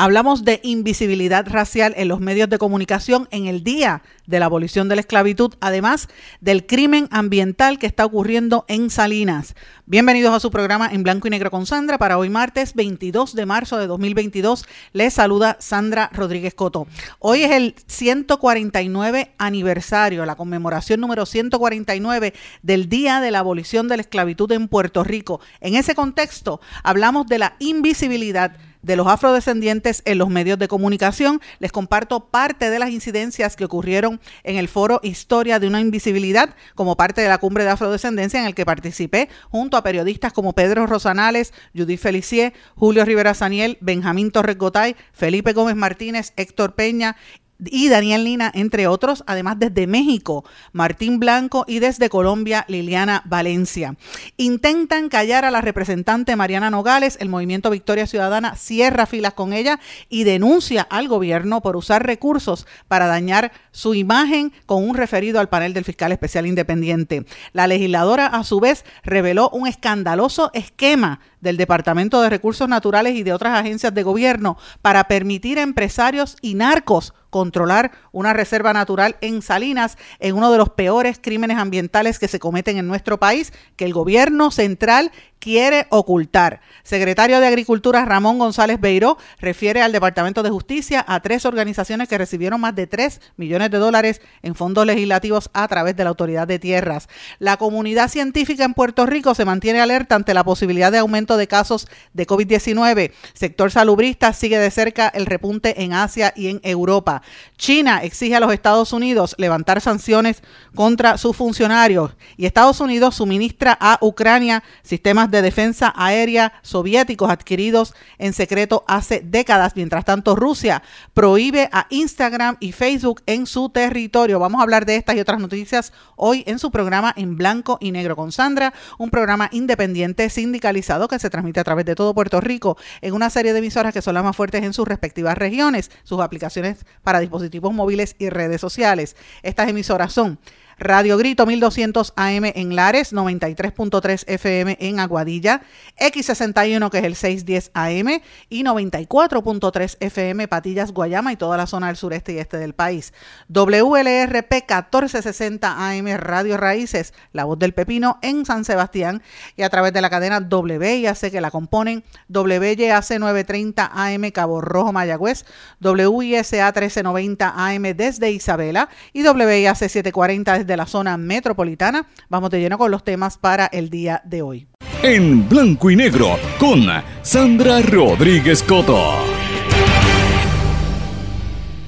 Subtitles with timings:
[0.00, 4.88] Hablamos de invisibilidad racial en los medios de comunicación en el día de la abolición
[4.88, 6.08] de la esclavitud, además
[6.40, 9.56] del crimen ambiental que está ocurriendo en Salinas.
[9.86, 13.44] Bienvenidos a su programa en blanco y negro con Sandra para hoy martes 22 de
[13.44, 14.66] marzo de 2022.
[14.92, 16.86] Les saluda Sandra Rodríguez Coto.
[17.18, 23.96] Hoy es el 149 aniversario, la conmemoración número 149 del Día de la Abolición de
[23.96, 25.40] la Esclavitud en Puerto Rico.
[25.60, 31.40] En ese contexto hablamos de la invisibilidad de los afrodescendientes en los medios de comunicación.
[31.58, 36.54] Les comparto parte de las incidencias que ocurrieron en el foro Historia de una Invisibilidad
[36.74, 40.52] como parte de la cumbre de afrodescendencia en el que participé junto a periodistas como
[40.52, 47.16] Pedro Rosanales, Judith Felicier, Julio Rivera Saniel, Benjamín Torres Gotay, Felipe Gómez Martínez, Héctor Peña
[47.58, 53.96] y Daniel Lina, entre otros, además desde México, Martín Blanco y desde Colombia, Liliana Valencia.
[54.36, 59.80] Intentan callar a la representante Mariana Nogales, el movimiento Victoria Ciudadana cierra filas con ella
[60.08, 65.48] y denuncia al gobierno por usar recursos para dañar su imagen con un referido al
[65.48, 67.24] panel del fiscal especial independiente.
[67.52, 73.22] La legisladora, a su vez, reveló un escandaloso esquema del Departamento de Recursos Naturales y
[73.22, 79.16] de otras agencias de gobierno para permitir a empresarios y narcos controlar una reserva natural
[79.20, 83.52] en Salinas, en uno de los peores crímenes ambientales que se cometen en nuestro país,
[83.76, 86.60] que el gobierno central quiere ocultar.
[86.82, 92.18] Secretario de Agricultura Ramón González Beiró refiere al Departamento de Justicia a tres organizaciones que
[92.18, 96.46] recibieron más de 3 millones de dólares en fondos legislativos a través de la Autoridad
[96.46, 97.08] de Tierras.
[97.38, 101.46] La comunidad científica en Puerto Rico se mantiene alerta ante la posibilidad de aumento de
[101.46, 103.12] casos de COVID-19.
[103.34, 107.22] Sector salubrista sigue de cerca el repunte en Asia y en Europa.
[107.56, 110.42] China exige a los Estados Unidos levantar sanciones
[110.74, 117.94] contra sus funcionarios y Estados Unidos suministra a Ucrania sistemas de defensa aérea soviéticos adquiridos
[118.18, 119.74] en secreto hace décadas.
[119.76, 120.82] Mientras tanto, Rusia
[121.14, 124.38] prohíbe a Instagram y Facebook en su territorio.
[124.38, 127.90] Vamos a hablar de estas y otras noticias hoy en su programa en blanco y
[127.92, 132.40] negro con Sandra, un programa independiente sindicalizado que se transmite a través de todo Puerto
[132.40, 135.90] Rico en una serie de emisoras que son las más fuertes en sus respectivas regiones,
[136.04, 139.16] sus aplicaciones para dispositivos móviles y redes sociales.
[139.42, 140.38] Estas emisoras son
[140.80, 145.62] Radio Grito 1200 AM en Lares, 93.3 FM en Aguadilla,
[145.98, 151.88] X61 que es el 610 AM y 94.3 FM Patillas, Guayama y toda la zona
[151.88, 153.12] del sureste y este del país.
[153.48, 159.20] WLRP 1460 AM Radio Raíces, La Voz del Pepino en San Sebastián
[159.56, 164.92] y a través de la cadena WIAC que la componen WYAC 930 AM Cabo Rojo
[164.92, 165.44] Mayagüez,
[165.80, 172.06] WISA 1390 AM desde Isabela y WIAC 740 desde de la zona metropolitana.
[172.28, 174.68] Vamos de lleno con los temas para el día de hoy.
[175.02, 176.86] En blanco y negro con
[177.22, 179.37] Sandra Rodríguez Coto.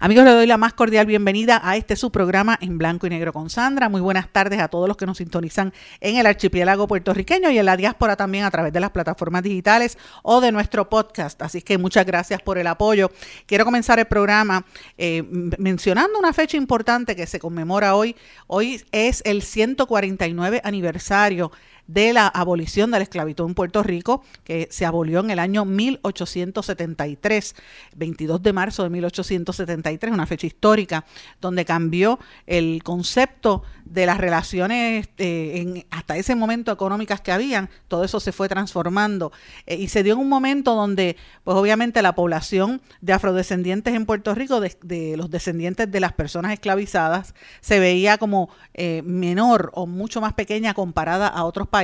[0.03, 3.35] Amigos, le doy la más cordial bienvenida a este su programa en blanco y negro
[3.35, 3.91] con Sandra.
[3.91, 7.67] Muy buenas tardes a todos los que nos sintonizan en el archipiélago puertorriqueño y en
[7.67, 11.43] la diáspora también a través de las plataformas digitales o de nuestro podcast.
[11.43, 13.11] Así que muchas gracias por el apoyo.
[13.45, 14.65] Quiero comenzar el programa
[14.97, 15.23] eh,
[15.59, 18.17] mencionando una fecha importante que se conmemora hoy.
[18.47, 21.53] Hoy es el 149 aniversario
[21.87, 25.65] de la abolición de la esclavitud en Puerto Rico, que se abolió en el año
[25.65, 27.55] 1873,
[27.97, 31.05] 22 de marzo de 1873, una fecha histórica,
[31.41, 37.69] donde cambió el concepto de las relaciones eh, en, hasta ese momento económicas que habían,
[37.89, 39.33] todo eso se fue transformando.
[39.67, 44.07] Eh, y se dio en un momento donde, pues obviamente la población de afrodescendientes en
[44.07, 49.87] Puerto Rico, de, los descendientes de las personas esclavizadas, se veía como eh, menor o
[49.87, 51.80] mucho más pequeña comparada a otros países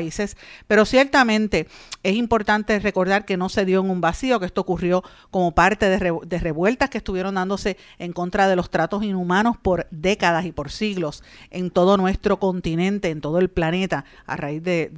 [0.66, 1.66] pero ciertamente
[2.02, 5.88] es importante recordar que no se dio en un vacío, que esto ocurrió como parte
[5.88, 10.70] de, revueltas que estuvieron dándose en contra de los tratos inhumanos por décadas y por
[10.70, 14.90] siglos en todo nuestro continente, en todo el planeta, a raíz de,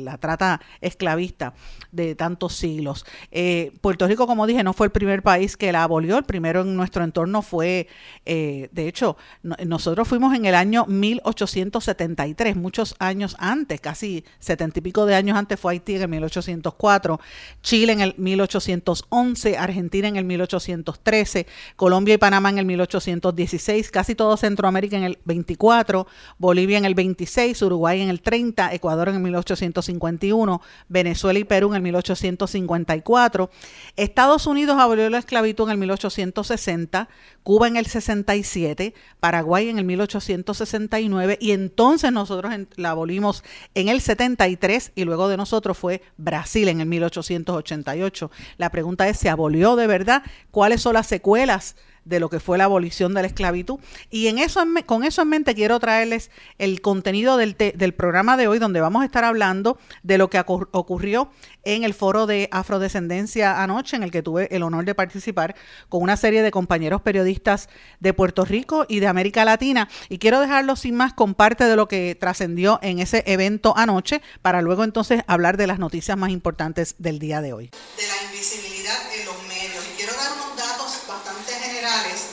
[0.00, 1.54] la, trata esclavista
[1.92, 3.04] de tantos siglos.
[3.30, 6.62] Eh, Puerto Rico, como dije, no fue el primer país que la abolió, el primero
[6.62, 7.88] en nuestro entorno fue,
[8.24, 14.82] eh, de hecho, nosotros fuimos en el año 1873, muchos años antes, casi setenta y
[14.82, 17.20] pico de años antes fue Haití en el 1804,
[17.62, 21.46] Chile en el 1811, Argentina en el 1813,
[21.76, 26.06] Colombia y Panamá en el 1816, casi todo Centroamérica en el 24,
[26.38, 31.68] Bolivia en el 26, Uruguay en el 30, Ecuador en el 1851, Venezuela y Perú
[31.70, 33.50] en el 1854,
[33.96, 37.08] Estados Unidos abolió la esclavitud en el 1860,
[37.42, 43.44] Cuba en el 67, Paraguay en el 1869 y entonces nosotros la abolimos
[43.74, 48.30] en el 73 y luego de nosotros fue Brasil en el 1888.
[48.56, 50.22] La pregunta es, ¿se abolió de verdad?
[50.50, 51.76] ¿Cuáles son las secuelas?
[52.04, 53.78] De lo que fue la abolición de la esclavitud.
[54.10, 58.48] Y en eso, con eso en mente quiero traerles el contenido del, del programa de
[58.48, 61.30] hoy, donde vamos a estar hablando de lo que ocurrió
[61.64, 65.54] en el foro de afrodescendencia anoche, en el que tuve el honor de participar
[65.88, 67.68] con una serie de compañeros periodistas
[68.00, 69.88] de Puerto Rico y de América Latina.
[70.08, 74.22] Y quiero dejarlo sin más con parte de lo que trascendió en ese evento anoche,
[74.42, 77.70] para luego entonces hablar de las noticias más importantes del día de hoy.
[77.96, 79.84] De la invisibilidad en los medios.
[79.92, 82.30] Y quiero dar unos datos bastante generales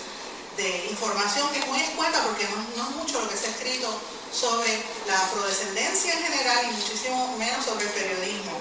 [0.57, 3.91] de información que es muy escueta porque no, es mucho lo que se ha escrito
[4.31, 8.55] sobre la afrodescendencia en general y muchísimo menos sobre el periodismo.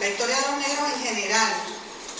[0.00, 1.52] La historia de los negros en general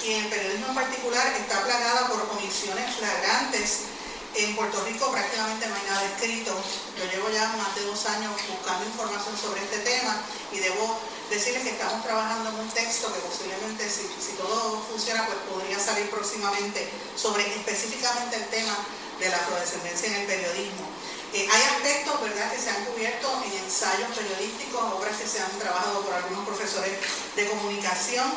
[0.03, 3.93] y el periodismo en particular está plagada por omisiones flagrantes.
[4.37, 6.57] En Puerto Rico prácticamente no hay nada escrito.
[6.97, 10.17] Yo llevo ya más de dos años buscando información sobre este tema
[10.51, 10.99] y debo
[11.29, 16.09] decirles que estamos trabajando en un texto que posiblemente, si, todo funciona, pues podría salir
[16.09, 18.75] próximamente sobre específicamente el tema
[19.25, 20.85] de la afrodescendencia en el periodismo.
[21.33, 22.53] Eh, hay aspectos ¿verdad?
[22.53, 26.93] que se han cubierto en ensayos periodísticos, obras que se han trabajado por algunos profesores
[27.35, 28.29] de comunicación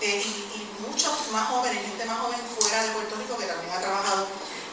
[0.00, 3.80] eh, y, muchos más jóvenes, gente más joven fuera de Puerto Rico que también ha
[3.80, 4.28] trabajado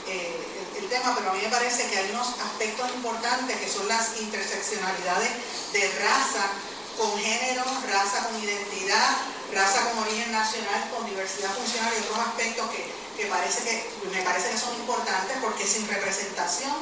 [0.08, 0.40] eh,
[0.78, 4.20] el, tema, pero a mí me parece que hay unos aspectos importantes que son las
[4.22, 5.32] interseccionalidades
[5.74, 6.54] de raza
[6.98, 9.18] con género, raza con identidad,
[9.54, 14.22] raza con origen nacional, con diversidad funcional y otros aspectos que, que, parece que me
[14.24, 16.74] parece que son importantes porque sin representación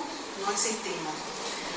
[0.41, 1.13] no existimos.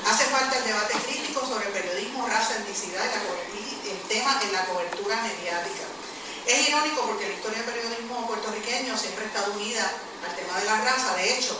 [0.05, 3.09] Hace falta el debate crítico sobre periodismo, raza, etnicidad
[3.57, 5.85] y, el tema en la cobertura mediática.
[6.45, 9.81] Es irónico porque la historia del periodismo puertorriqueño siempre estado unida
[10.27, 11.15] al tema de la raza.
[11.15, 11.57] De hecho,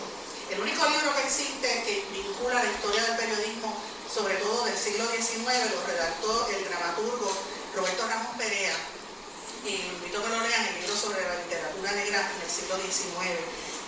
[0.52, 3.74] el único libro que existe que vincula la historia del periodismo,
[4.14, 7.32] sobre todo del siglo XIX, lo redactó el dramaturgo
[7.76, 8.76] Roberto Ramón Perea.
[9.66, 12.78] Y invito a que lo lean, el libro sobre la literatura negra en el siglo
[12.78, 13.42] XIX.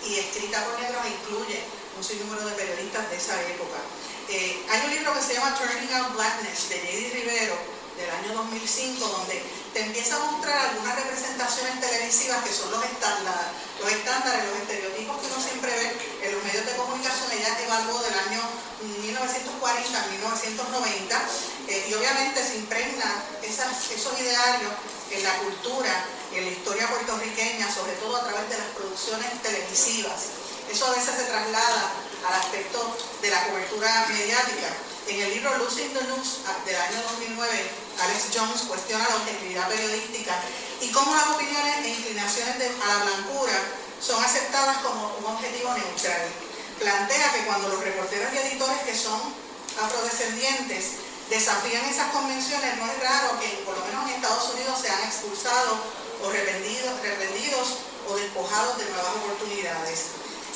[0.10, 1.62] Y escrita por negros incluye
[1.98, 3.78] un sinnúmero de periodistas de esa época.
[4.30, 7.10] Eh, hay un libro que se llama Turning Out Blackness de J.D.
[7.14, 7.58] Rivero
[7.94, 9.42] del año 2005 donde
[9.74, 15.18] te empieza a mostrar algunas representaciones televisivas que son los, estándares, los estándares, los estereotipos
[15.22, 15.88] que uno siempre ve
[16.26, 17.32] en los medios de comunicación.
[17.34, 18.42] Ella evaluó del año
[18.82, 21.22] 1940 a 1990
[21.70, 24.74] eh, y obviamente se impregna esos idearios
[25.12, 30.28] en la cultura, en la historia puertorriqueña, sobre todo a través de las producciones televisivas.
[30.70, 31.92] Eso a veces se traslada
[32.28, 34.68] al aspecto de la cobertura mediática.
[35.08, 37.72] En el libro Losing the News del año 2009,
[38.04, 40.36] Alex Jones cuestiona la objetividad periodística
[40.82, 43.54] y cómo las opiniones e inclinaciones a la blancura
[44.02, 46.28] son aceptadas como un objetivo neutral.
[46.80, 49.20] Plantea que cuando los reporteros y editores que son
[49.82, 55.00] afrodescendientes desafían esas convenciones, no es raro que por lo menos en Estados Unidos sean
[55.04, 55.80] expulsados
[56.24, 57.68] o reprendidos
[58.08, 60.00] o despojados de nuevas oportunidades.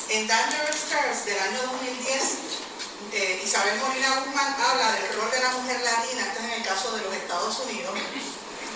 [0.09, 2.61] En Dangerous Curves del año 2010,
[3.13, 6.63] eh, Isabel Molina Guzmán habla del rol de la mujer latina, este es en el
[6.63, 7.93] caso de los Estados Unidos,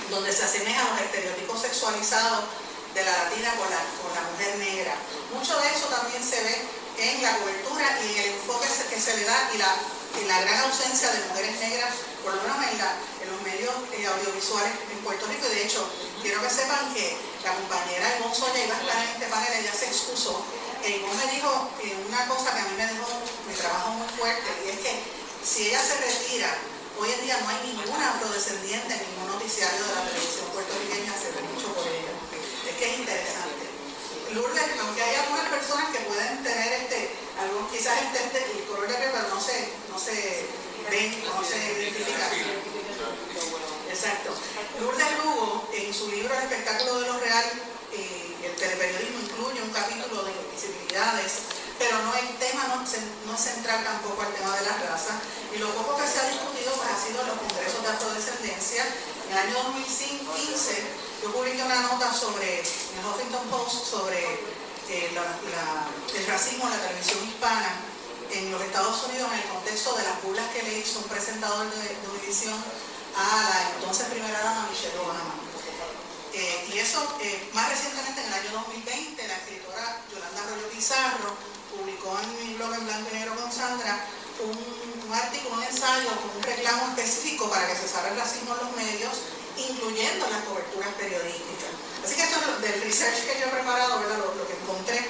[0.09, 2.45] donde se asemejan los estereotipos sexualizados
[2.93, 4.95] de la latina con la, con la mujer negra.
[5.33, 6.55] Mucho de eso también se ve
[6.97, 9.75] en la cobertura y en el enfoque que se le da y la,
[10.23, 11.93] la gran ausencia de mujeres negras,
[12.23, 15.45] por lo menos en, en los medios eh, audiovisuales en Puerto Rico.
[15.51, 15.83] Y de hecho,
[16.21, 19.73] quiero que sepan que la compañera Ivonne Soya iba a estar en este panel, ella
[19.73, 20.43] se excusó
[20.85, 21.49] y me dijo
[22.07, 23.09] una cosa que a mí me dejó
[23.49, 24.93] mi trabajo muy fuerte, y es que
[25.41, 26.49] si ella se retira,
[26.99, 31.33] hoy en día no hay ninguna afrodescendiente en ningún noticiario de la televisión puertorriqueña, se
[31.33, 32.13] ve mucho por ella.
[32.69, 33.65] Es que es interesante.
[34.33, 39.27] Lourdes, aunque hay algunas personas que pueden tener este, algunos quizás entienden el correlato, pero
[39.35, 40.47] no se, no se
[40.89, 42.29] ve no se identifica
[43.89, 44.31] Exacto.
[44.79, 47.45] Lourdes Lugo, en su libro El espectáculo de lo real,
[47.93, 53.37] eh, el teleperiodismo incluye un capítulo de visibilidades, pero no el tema no, se, no
[53.37, 55.15] central tampoco al tema de la raza.
[55.55, 58.83] Y lo poco que se ha discutido pues, ha sido en los congresos de afrodescendencia.
[59.27, 60.83] En el año 2015
[61.23, 64.43] yo publiqué una nota sobre, en el Huffington Post sobre
[64.89, 65.09] eh,
[66.15, 67.81] el racismo en la televisión hispana
[68.31, 71.69] en los Estados Unidos en el contexto de las burlas que le hizo un presentador
[71.69, 72.57] de, de Univision
[73.15, 75.35] a la entonces primera dama Michelle Obama.
[76.33, 81.31] Eh, y eso, eh, más recientemente en el año 2020, la escritora Yolanda Arroyo Pizarro
[81.71, 84.03] publicó en mi blog en blanco y negro con Sandra
[84.43, 88.67] un, artículo, un ensayo con un reclamo específico para que se cesara el racismo en
[88.67, 89.13] los medios,
[89.55, 91.64] incluyendo las coberturas periodísticas.
[92.05, 95.01] Así que esto es del research que yo he preparado, Lo, que encontré.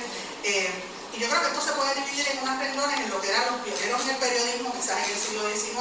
[0.48, 0.72] Eh,
[1.12, 3.52] y yo creo que esto se puede dividir en unas renglones en lo que eran
[3.52, 5.76] los pioneros en el periodismo, quizás en el siglo XIX,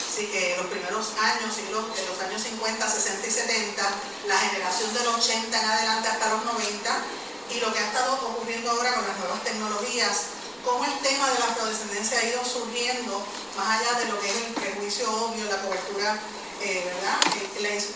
[0.00, 3.84] sí, que los primeros años, en los años 50, 60 y 70,
[4.28, 7.04] la generación del 80 en adelante hasta los 90,
[7.52, 10.16] y lo que ha estado ocurriendo ahora con las nuevas tecnologías,
[10.64, 13.20] cómo el tema de la afrodescendencia ha ido surgiendo,
[13.56, 16.16] más allá de lo que es el prejuicio obvio, la cobertura,
[16.62, 17.20] eh, ¿verdad?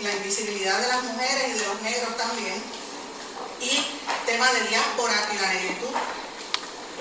[0.01, 2.63] La, invisibilidad de las mujeres y de los negros también,
[3.61, 5.95] y tema de diáspora y la negritud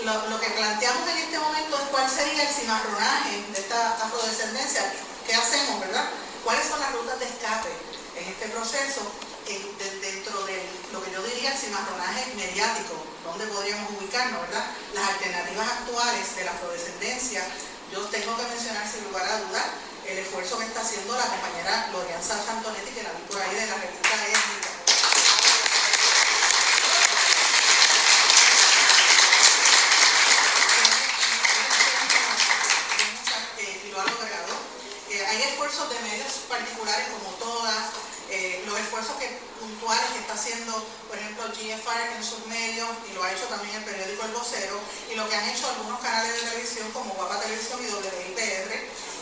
[0.05, 4.93] lo, que planteamos en este momento es cuál sería el cimarronaje de esta afrodescendencia,
[5.25, 6.05] qué hacemos, ¿verdad?
[6.43, 7.69] ¿Cuáles son las rutas de escape
[8.15, 9.01] en este proceso
[10.01, 10.61] dentro de
[10.93, 14.65] lo que yo diría el cimarronaje mediático, donde podríamos ubicarnos, ¿verdad?
[14.93, 17.43] Las alternativas actuales de la afrodescendencia,
[17.91, 21.87] yo tengo que mencionar sin lugar a dudar el esfuerzo que está haciendo la compañera
[21.91, 24.79] Glorian Santonetti, que la vi ahí de la revista Étnica
[35.87, 37.93] de medios particulares como todas,
[38.29, 40.73] eh, los esfuerzos que, puntuales que está haciendo,
[41.07, 44.79] por ejemplo, GFR en sus medios, y lo ha hecho también el periódico El Vocero,
[45.11, 48.71] y lo que han hecho algunos canales de televisión como Guapa Televisión y WIPR,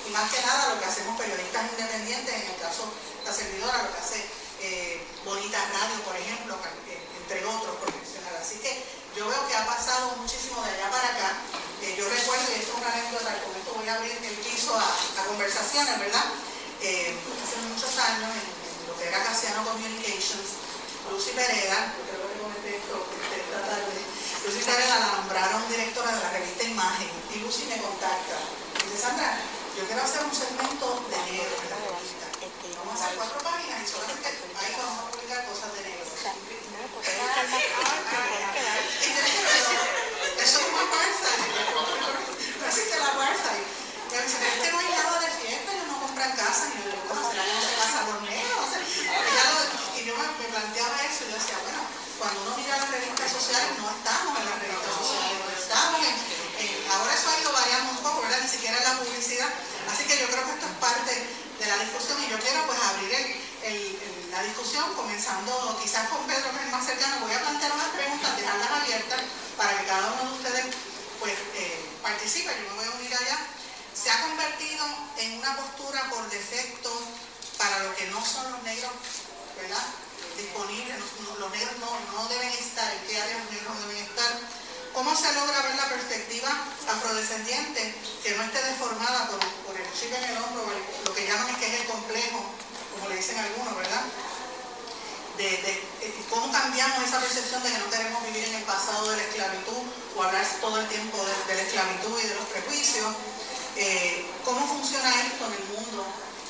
[0.07, 3.83] y más que nada lo que hacemos periodistas independientes, en el caso de la servidora,
[3.83, 4.19] lo que hace
[4.61, 6.55] eh, Bonita Radio, por ejemplo,
[6.87, 8.39] eh, entre otros profesionales.
[8.39, 8.71] Así que
[9.15, 11.29] yo veo que ha pasado muchísimo de allá para acá.
[11.83, 14.87] yo recuerdo, y esto es una anécdota, con esto voy a abrir el piso a,
[14.87, 16.25] a conversaciones, ¿verdad?
[16.81, 18.45] Eh, hace muchos años en,
[18.87, 20.61] lo que era Casiano Communications,
[21.09, 23.97] Lucy Pereda, creo que comenté esto esta tarde,
[24.45, 28.37] Lucy Pereda la nombraron directora de la revista Imagen y Lucy me contacta.
[28.85, 29.41] Dice, Sandra,
[29.77, 32.25] yo quiero hacer un segmento de negro en la revista.
[32.81, 36.01] Vamos a hacer cuatro páginas y solamente ahí vamos a publicar cosas de negro.
[40.41, 41.29] Eso es una farsa.
[42.57, 43.49] No existe la farsa.
[43.53, 46.81] Y me dice, es que no hay nada de fiesta, yo no compran casa, ni
[46.81, 48.73] yo digo, será que no se casa por negros.
[49.93, 51.85] y yo me, planteaba eso y yo decía, bueno,
[52.17, 56.37] cuando uno mira las revistas sociales, no estamos en las revistas sociales, no estamos en,
[56.91, 58.39] ahora eso ha ido variando un poco, ¿verdad?
[58.41, 59.49] Ni siquiera en la publicidad.
[59.91, 62.79] Así que yo creo que esto es parte de la discusión y yo quiero pues
[62.83, 63.11] abrir
[64.31, 67.23] la discusión comenzando quizás con Pedro que es el más cercano.
[67.23, 69.21] Voy a plantear unas preguntas, dejarlas abiertas
[69.55, 70.65] para que cada uno de ustedes
[71.19, 72.51] pues eh, participe.
[72.51, 73.39] Yo me voy a unir allá
[73.97, 74.85] se ha convertido
[75.17, 76.91] en una postura por defecto
[77.57, 78.91] para lo que no son los negros,
[79.57, 79.83] ¿verdad?
[80.37, 80.95] Disponibles,
[81.39, 81.73] los negros
[82.13, 84.31] no, deben estar, en qué áreas los negros no deben estar.
[84.93, 86.49] ¿Cómo se logra ver la perspectiva
[86.87, 90.65] afrodescendiente que no esté deformada por, el chip en el hombro,
[91.05, 92.43] lo que llaman es que es el complejo,
[92.93, 94.03] como le dicen algunos, ¿verdad?
[95.37, 95.83] De,
[96.31, 99.83] cómo cambiamos esa percepción de que no queremos vivir en el pasado de la esclavitud
[100.15, 101.17] o hablar todo el tiempo
[101.47, 103.13] de la esclavitud y de los prejuicios
[103.77, 106.03] eh, cómo funciona esto en el mundo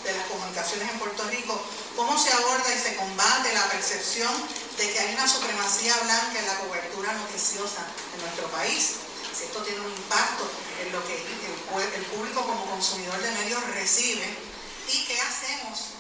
[0.04, 1.62] de las comunicaciones en Puerto Rico,
[1.98, 4.32] cómo se aborda y se combate la percepción
[4.78, 7.82] de que hay una supremacía blanca en la cobertura noticiosa
[8.14, 8.98] en nuestro país,
[9.34, 10.46] si esto tiene un impacto
[10.86, 14.26] en lo que el, público como consumidor de medios recibe
[14.94, 15.98] y qué hacemos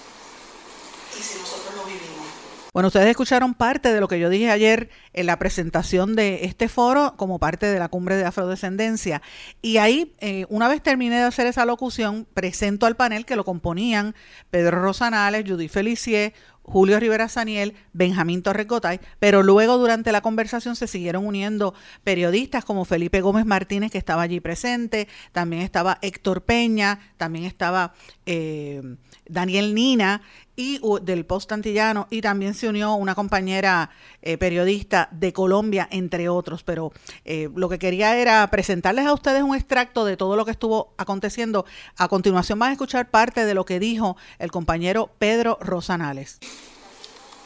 [1.17, 2.47] y si nosotros lo vivimos.
[2.73, 6.69] Bueno, ustedes escucharon parte de lo que yo dije ayer en la presentación de este
[6.69, 9.23] foro como parte de la cumbre de afrodescendencia.
[9.63, 13.45] Y ahí, eh, una vez terminé de hacer esa locución, presento al panel que lo
[13.45, 14.13] componían
[14.51, 16.33] Pedro Rosanales, Judy Felicier,
[16.67, 22.83] Julio Rivera Saniel, Benjamín Torrecotay, pero luego durante la conversación se siguieron uniendo periodistas como
[22.83, 27.93] Felipe Gómez Martínez, que estaba allí presente, también estaba Héctor Peña, también estaba
[28.25, 28.81] eh,
[29.29, 30.21] Daniel Nina
[30.57, 33.91] y del Post Antillano y también se unió una compañera
[34.23, 36.63] eh, periodista de Colombia, entre otros.
[36.63, 36.91] Pero
[37.23, 40.95] eh, lo que quería era presentarles a ustedes un extracto de todo lo que estuvo
[40.97, 41.65] aconteciendo.
[41.95, 46.39] A continuación van a escuchar parte de lo que dijo el compañero Pedro Rosanales.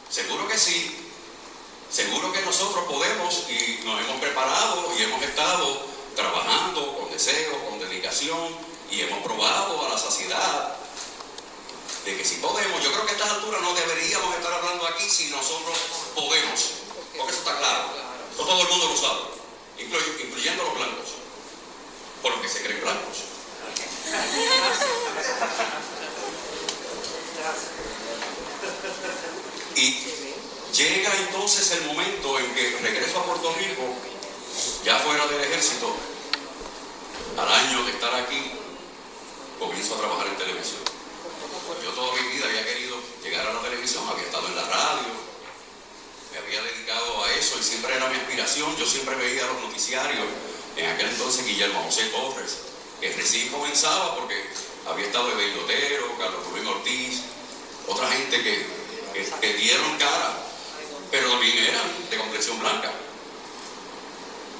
[0.09, 0.95] Seguro que sí.
[1.89, 7.77] Seguro que nosotros podemos y nos hemos preparado y hemos estado trabajando con deseo, con
[7.79, 8.55] dedicación
[8.89, 10.77] y hemos probado a la saciedad
[12.05, 15.07] de que si podemos, yo creo que a estas alturas no deberíamos estar hablando aquí
[15.07, 15.77] si nosotros
[16.15, 16.71] podemos,
[17.15, 17.89] porque eso está claro,
[18.33, 19.21] eso todo el mundo lo sabe,
[19.77, 21.09] incluyendo los blancos,
[22.21, 23.17] por los que se creen blancos.
[29.75, 30.03] Y
[30.73, 33.83] llega entonces el momento en que regreso a Puerto Rico,
[34.83, 35.95] ya fuera del ejército,
[37.37, 38.51] al año de estar aquí,
[39.59, 40.90] comienzo a trabajar en televisión.
[41.83, 45.13] Yo toda mi vida había querido llegar a la televisión, había estado en la radio,
[46.31, 48.75] me había dedicado a eso y siempre era mi aspiración.
[48.77, 50.27] Yo siempre veía los noticiarios.
[50.75, 52.57] En aquel entonces Guillermo José Torres,
[52.99, 54.35] que recién comenzaba porque
[54.87, 57.21] había estado Evelio Otero, Carlos Rubén Ortiz,
[57.87, 58.65] otra gente que,
[59.41, 60.43] que, dieron cara,
[61.09, 62.91] pero también eran de complexión blanca.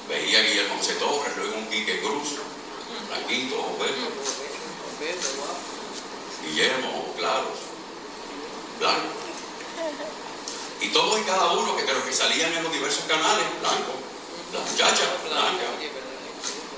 [0.08, 2.36] Veía a Guillermo José Torres, luego un Quique Cruz,
[3.08, 3.78] blanquito.
[6.44, 7.46] Guillermo, claro,
[8.78, 9.08] blanco.
[10.80, 13.92] Y todos y cada uno que, que salían en los diversos canales, blanco,
[14.52, 15.64] la muchacha, blanca.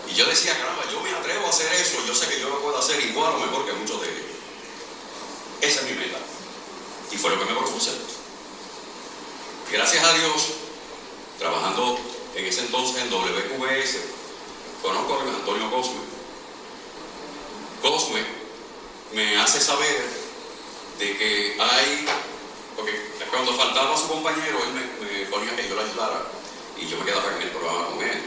[0.06, 2.60] Y yo decía, caramba, yo me atrevo a hacer eso, yo sé que yo lo
[2.60, 4.24] puedo hacer igual o mejor que muchos de ellos.
[5.62, 6.18] Esa es mi meta.
[7.10, 7.90] Y fue lo que me propuse.
[9.72, 10.48] Gracias a Dios,
[11.38, 11.98] trabajando
[12.36, 13.96] en ese entonces en WQS,
[14.82, 16.00] conozco a Antonio Cosme.
[17.80, 18.43] Cosme
[19.12, 20.24] me hace saber
[20.98, 22.06] de que hay,
[22.76, 26.22] porque cuando faltaba su compañero, él me, ponía que yo lo ayudara
[26.78, 28.22] y yo me quedaba en el programa con él.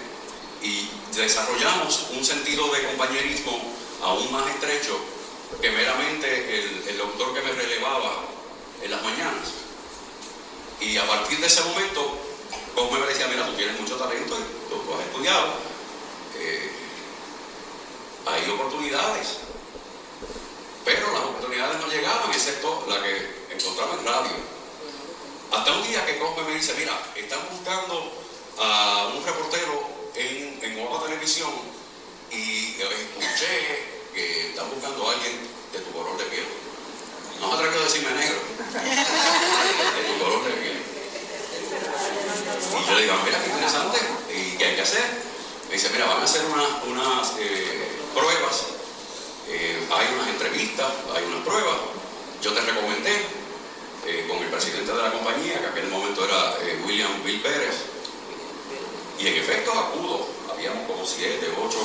[0.62, 5.00] Y desarrollamos un sentido de compañerismo aún más estrecho
[5.62, 8.26] que meramente el, doctor que me relevaba
[8.84, 9.48] en las mañanas.
[10.82, 12.18] Y a partir de ese momento,
[12.76, 14.38] como me decía, mira, tú tienes mucho talento,
[14.70, 15.48] tú, has estudiado,
[16.38, 16.72] eh,
[18.26, 19.38] hay oportunidades.
[20.88, 24.38] Pero las oportunidades no llegaban, excepto la que encontraba en radio.
[25.52, 28.10] Hasta un día que Cosme me dice, mira, están buscando
[28.58, 29.84] a un reportero
[30.16, 31.52] en, en Televisión
[32.32, 36.46] y escuché que están buscando a alguien de tu color de piel.
[37.42, 40.82] No se atrevió a decirme negro, de tu color de piel.
[42.80, 44.00] Y yo le digo, mira, qué interesante,
[44.34, 45.04] ¿y qué hay que hacer?
[45.68, 48.77] Me dice, mira, van a hacer unas eh, pruebas
[49.50, 51.78] eh, hay unas entrevistas, hay unas pruebas.
[52.42, 53.16] Yo te recomendé
[54.06, 57.40] eh, con el presidente de la compañía, que en aquel momento era eh, William Bill
[57.42, 57.76] Pérez,
[59.20, 60.28] y en efecto acudo.
[60.52, 61.78] Habíamos como siete, ocho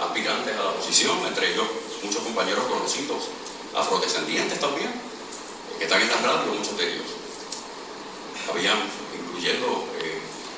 [0.00, 1.66] aspirantes a la posición, entre ellos
[2.02, 3.28] muchos compañeros conocidos,
[3.74, 4.90] afrodescendientes también,
[5.78, 7.06] que están en la radio, muchos de ellos.
[8.50, 8.78] Habían,
[9.18, 9.88] incluyendo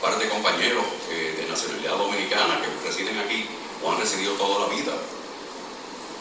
[0.03, 3.49] par de compañeros de nacionalidad dominicana que residen aquí
[3.83, 4.93] o han residido toda la vida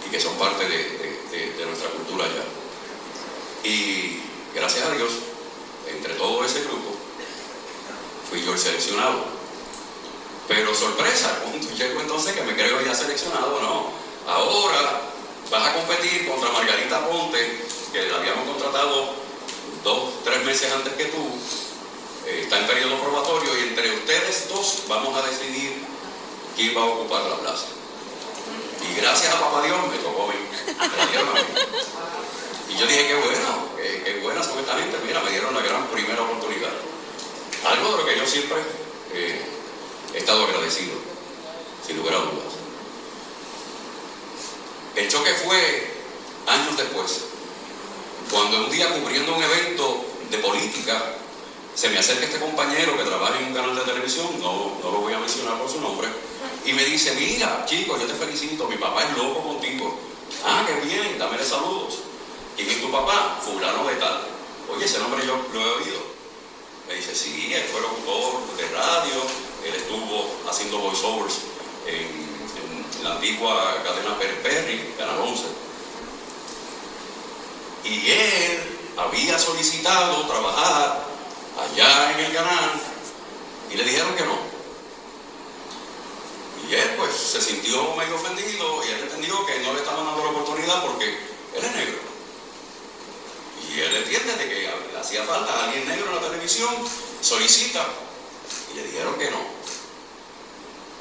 [0.06, 3.70] y que son parte de, nuestra cultura ya.
[3.70, 4.22] Y
[4.54, 5.12] gracias a Dios,
[5.90, 6.96] entre todo ese grupo,
[8.30, 9.26] fui yo el seleccionado.
[10.48, 13.92] Pero sorpresa, cuando llego entonces que me creo ya seleccionado, no.
[14.32, 15.02] Ahora
[15.50, 19.14] vas a competir contra Margarita Ponte, que la habíamos contratado
[19.84, 21.24] dos, tres meses antes que tú,
[22.26, 25.84] eh, está en periodo probatorio y entre ustedes dos vamos a decidir
[26.56, 27.68] quién va a ocupar la plaza.
[28.96, 30.40] Gracias a papá Dios me tocó a mí.
[32.70, 34.98] Y yo dije, qué bueno, qué, buenas son esta gente.
[35.06, 36.72] Mira, me dieron la gran primera oportunidad.
[37.66, 38.58] Algo de lo que yo siempre
[39.14, 39.42] eh,
[40.14, 40.94] he estado agradecido,
[41.86, 42.54] sin lugar a dudas.
[44.96, 45.92] El choque fue
[46.48, 47.26] años después,
[48.32, 51.16] cuando un día cubriendo un evento de política,
[51.76, 55.00] se me acerca este compañero que trabaja en un canal de televisión, no, no lo
[55.00, 56.08] voy a mencionar por su nombre,
[56.66, 60.00] y me dice, mira, chico, yo te felicito, mi papá es loco contigo.
[60.44, 62.00] Ah, qué bien, dame saludos.
[62.56, 63.40] ¿Quién es tu papá?
[63.44, 64.22] Fulano de tal.
[64.74, 66.00] Oye, ese nombre yo lo he oído.
[66.88, 69.22] Me dice, sí, él fue locutor de radio,
[69.64, 71.36] él estuvo haciendo voiceovers
[71.86, 72.26] en,
[73.04, 75.44] la antigua cadena Perry, Canal 11.
[77.84, 81.06] Y él había solicitado trabajar
[81.60, 82.72] allá en el canal
[83.72, 84.55] y le dijeron que no.
[86.70, 90.24] Y él pues se sintió medio ofendido y él entendió que no le estaban dando
[90.24, 92.00] la oportunidad porque él es negro.
[93.70, 96.74] Y él entiende de que le hacía falta alguien negro en la televisión,
[97.22, 97.86] solicita
[98.72, 99.38] y le dijeron que no.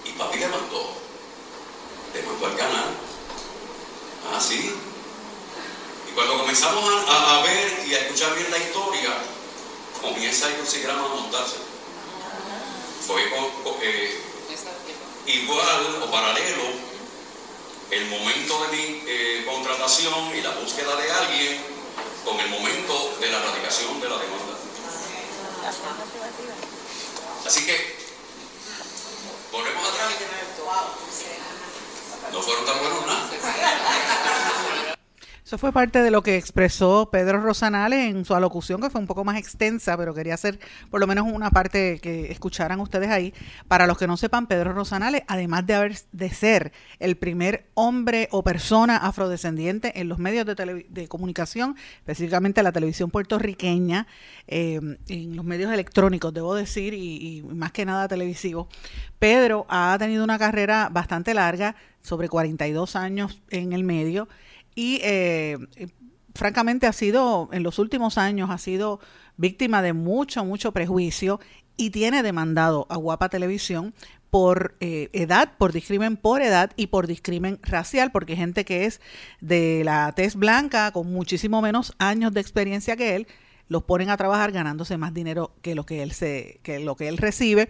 [0.05, 0.97] Y papi le mandó,
[2.13, 2.91] le mandó al canal.
[4.33, 4.75] Ah, sí.
[6.11, 9.15] Y cuando comenzamos a, ver y a escuchar bien la historia,
[10.01, 11.57] comienza el crucigrama a montarse.
[13.07, 14.21] Fue con, eh,
[15.27, 16.65] igual o paralelo
[17.91, 21.75] el momento de mi eh, contratación y la búsqueda de alguien
[23.41, 24.55] radicación de la demanda.
[27.47, 27.97] Así que,
[29.53, 30.13] volvemos atrás.
[32.33, 34.91] No fueron tan buenos nada.
[35.45, 39.07] Eso fue parte de lo que expresó Pedro Rosanales en su alocución, que fue un
[39.07, 40.59] poco más extensa, pero quería hacer
[40.91, 43.35] por lo menos una parte que escucharan ustedes ahí.
[43.69, 48.29] Para los que no sepan, Pedro Rosanales, además de haber de ser el primer hombre
[48.31, 54.07] o persona afrodescendiente en los medios de, comunicación, específicamente la televisión puertorriqueña,
[54.49, 58.67] eh, en los medios electrónicos, debo decir, y, más que nada televisivo,
[59.19, 64.29] Pedro ha tenido una carrera bastante larga, sobre 42 años en el medio
[64.75, 65.59] y eh,
[66.35, 69.01] francamente ha sido, en los últimos años, ha sido
[69.37, 71.41] víctima de mucho, mucho prejuicio
[71.77, 73.95] y tiene demandado a Guapa Televisión
[74.31, 79.01] por eh, edad, por discrimen por edad y por discrimen racial, porque gente que es
[79.41, 83.29] de la tez blanca con muchísimo menos años de experiencia que él,
[83.69, 87.09] los ponen a trabajar ganándose más dinero que lo que él se que lo que
[87.09, 87.69] él recibe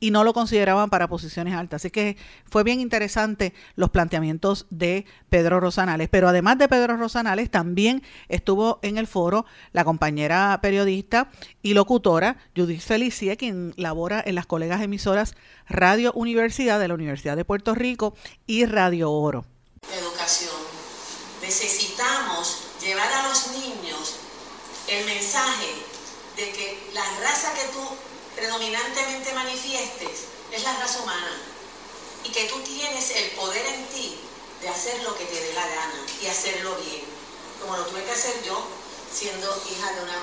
[0.00, 1.82] y no lo consideraban para posiciones altas.
[1.82, 2.16] Así que
[2.50, 8.78] fue bien interesante los planteamientos de Pedro Rosanales, pero además de Pedro Rosanales también estuvo
[8.82, 11.30] en el foro la compañera periodista
[11.62, 15.34] y locutora Judith Felicie, quien labora en las colegas emisoras
[15.68, 18.14] Radio Universidad de la Universidad de Puerto Rico
[18.46, 19.44] y Radio Oro.
[19.92, 20.52] Educación.
[21.42, 23.83] Necesitamos llevar a los niños
[24.88, 25.68] el mensaje
[26.36, 27.88] de que la raza que tú
[28.34, 31.40] predominantemente manifiestes es la raza humana
[32.24, 34.20] y que tú tienes el poder en ti
[34.60, 37.04] de hacer lo que te dé la gana y hacerlo bien,
[37.60, 38.66] como lo tuve que hacer yo
[39.12, 40.18] siendo hija de una,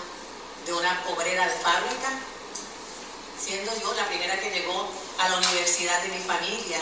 [0.66, 2.20] de una obrera de fábrica,
[3.40, 6.80] siendo yo la primera que llegó a la universidad de mi familia.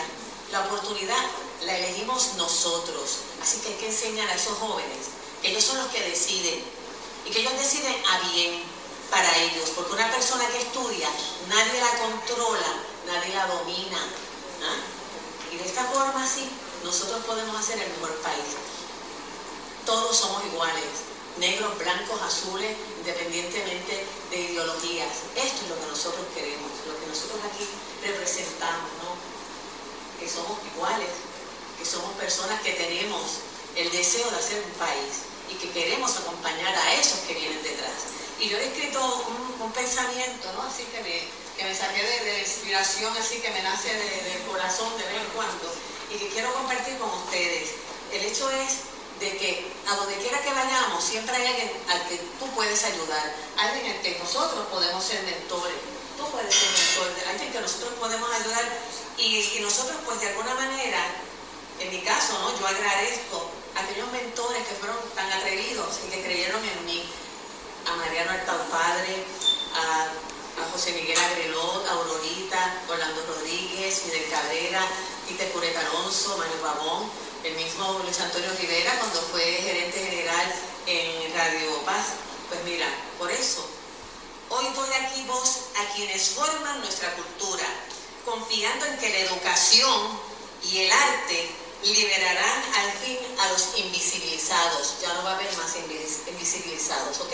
[0.52, 1.24] La oportunidad
[1.62, 5.10] la elegimos nosotros, así que hay que enseñar a esos jóvenes,
[5.42, 6.63] que ellos son los que deciden
[7.30, 8.63] y que ellos deciden a bien
[9.12, 11.10] para ellos, porque una persona que estudia,
[11.48, 12.74] nadie la controla,
[13.06, 14.02] nadie la domina.
[14.65, 14.78] ¿ah?
[15.54, 16.50] Y de esta forma sí,
[16.84, 18.58] nosotros podemos hacer el mejor país.
[19.86, 21.06] Todos somos iguales,
[21.38, 25.30] negros, blancos, azules, independientemente de ideologías.
[25.36, 27.65] Esto es lo que nosotros queremos, lo que nosotros aquí
[28.06, 29.13] representamos, ¿no?
[30.20, 31.10] Que somos iguales,
[31.78, 36.76] que somos personas que tenemos el deseo de hacer un país y que queremos acompañar
[36.76, 38.20] a esos que vienen detrás.
[38.40, 39.00] Y yo he escrito
[39.60, 40.64] un, pensamiento, ¿no?
[40.64, 41.24] Así que me,
[41.56, 45.30] que me saqué de, de, inspiración, así que me nace del corazón de vez en
[45.36, 45.72] cuando,
[46.10, 47.70] y que quiero compartir con ustedes.
[48.12, 52.18] El hecho es de que a donde quiera que vayamos, siempre hay alguien al que
[52.40, 55.78] tú puedes ayudar, alguien al que nosotros podemos ser mentores.
[56.18, 58.66] Tú puedes ser mentor, alguien que nosotros podemos ayudar
[59.18, 61.00] y, y nosotros pues de alguna manera,
[61.80, 62.60] en mi caso, ¿no?
[62.60, 67.03] yo agradezco aquellos mentores que fueron tan atrevidos y que creyeron en mí,
[67.86, 68.32] a Mariano
[68.71, 69.25] Padre,
[69.73, 70.08] a,
[70.73, 74.82] José Miguel Agrelot, a Aurorita, Orlando Rodríguez, Fidel Cabrera,
[75.27, 77.10] Tite Curec Alonso, Mario Pavón,
[77.43, 80.53] el mismo Luis Antonio Rivera cuando fue gerente general
[80.86, 82.08] en Radio Paz.
[82.49, 83.65] Pues mira, por eso,
[84.49, 87.65] hoy doy aquí voz a quienes forman nuestra cultura,
[88.25, 90.19] confiando en que la educación
[90.63, 91.49] y el arte
[91.84, 95.00] liberarán al fin a los invisibilizados.
[95.02, 95.76] Ya no va a haber más
[96.28, 97.34] invisibilizados, ¿ok?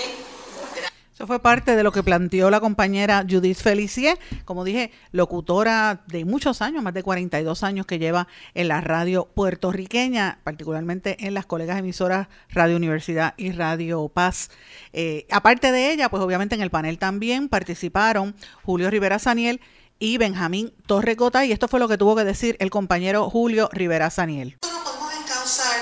[1.15, 6.25] Eso fue parte de lo que planteó la compañera Judith Felicie, como dije, locutora de
[6.25, 11.45] muchos años, más de 42 años que lleva en la radio puertorriqueña, particularmente en las
[11.45, 14.49] colegas emisoras Radio Universidad y Radio Paz.
[14.91, 19.61] Eh, aparte de ella, pues obviamente en el panel también participaron Julio Rivera Saniel
[19.99, 24.09] y Benjamín Torrecota, y esto fue lo que tuvo que decir el compañero Julio Rivera
[24.09, 24.57] Saniel.
[24.61, 25.77] Nosotros podemos encauzar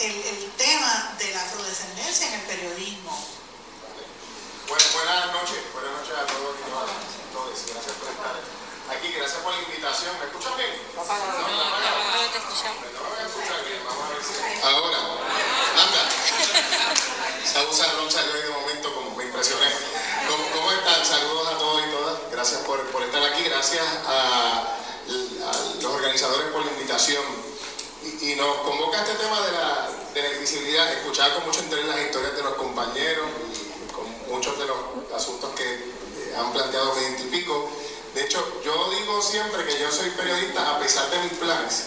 [0.00, 3.16] el, el tema de la afrodescendencia en el periodismo.
[4.68, 6.90] Buenas, buenas noches, buenas noches a todos y todas,
[7.32, 7.54] todos.
[7.70, 8.34] Gracias por estar
[8.90, 10.12] aquí, gracias por la invitación.
[10.18, 10.72] ¿Me escuchan bien?
[10.94, 12.82] No, no, no, no, te escuchamos.
[12.82, 14.34] No me escuchan bien, vamos a ver si.
[14.66, 14.98] Ahora,
[15.80, 16.02] anda.
[17.46, 19.70] Saúl Sarrón salió de momento como me impresioné.
[20.28, 21.06] ¿Cómo, ¿Cómo están?
[21.06, 22.18] Saludos a todos y todas.
[22.32, 23.15] Gracias por, por estar
[23.66, 24.78] gracias a,
[25.82, 27.22] los organizadores por la invitación.
[28.22, 32.00] Y, nos convoca este tema de la, de la invisibilidad, escuchar con mucho interés las
[32.00, 34.78] historias de los compañeros y con muchos de los
[35.14, 37.68] asuntos que eh, han planteado me identifico.
[38.14, 41.86] De hecho, yo digo siempre que yo soy periodista a pesar de mis planes,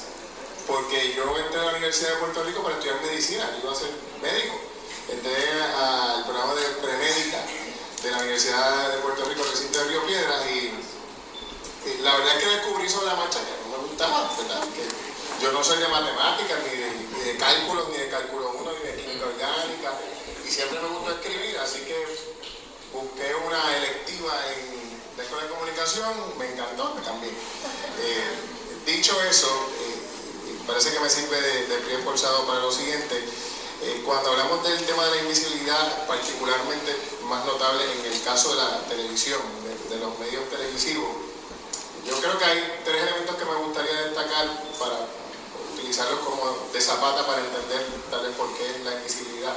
[0.68, 3.76] porque yo entré a la Universidad de Puerto Rico para estudiar medicina, yo iba a
[3.76, 4.60] ser médico.
[5.08, 7.40] Entré al programa de premédica
[8.04, 10.99] de la Universidad de Puerto Rico, recinto de Río Piedras, y,
[12.02, 14.64] la verdad es que descubrí sobre la marcha que no me gustaba, ¿verdad?
[15.42, 19.26] Yo no soy de matemáticas, ni de, cálculos, ni de cálculo 1, ni de química
[19.26, 19.94] orgánica,
[20.46, 21.96] y siempre me gustó escribir, así que
[22.92, 27.30] busqué una electiva en la Escuela de Comunicación, me encantó, me cambié.
[27.30, 28.36] Eh,
[28.86, 29.48] dicho eso,
[29.80, 33.24] eh, parece que me sirve de, de pie forzado para lo siguiente.
[33.82, 38.56] Eh, cuando hablamos del tema de la invisibilidad, particularmente más notable en el caso de
[38.58, 39.40] la televisión,
[39.90, 41.29] de los medios televisivos,
[42.06, 44.48] yo creo que hay tres elementos que me gustaría destacar
[44.80, 45.08] para
[45.74, 49.56] utilizarlos como de zapata para entender tal vez por qué es la invisibilidad.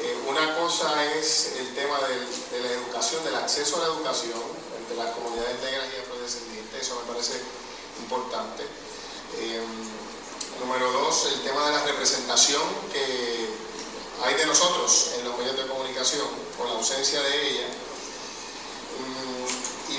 [0.00, 4.40] Eh, una cosa es el tema de la educación, del acceso a la educación
[4.78, 7.40] entre las comunidades negras y afrodescendientes, eso me parece
[8.00, 8.64] importante.
[9.38, 9.62] Eh,
[10.60, 13.48] número dos, el tema de la representación que
[14.24, 17.66] hay de nosotros en los medios de comunicación, con la ausencia de ella.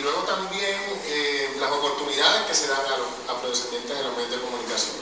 [0.04, 0.76] Luego también
[1.08, 4.96] eh, las oportunidades que se dan a los afrodescendientes en los medios de comunicación.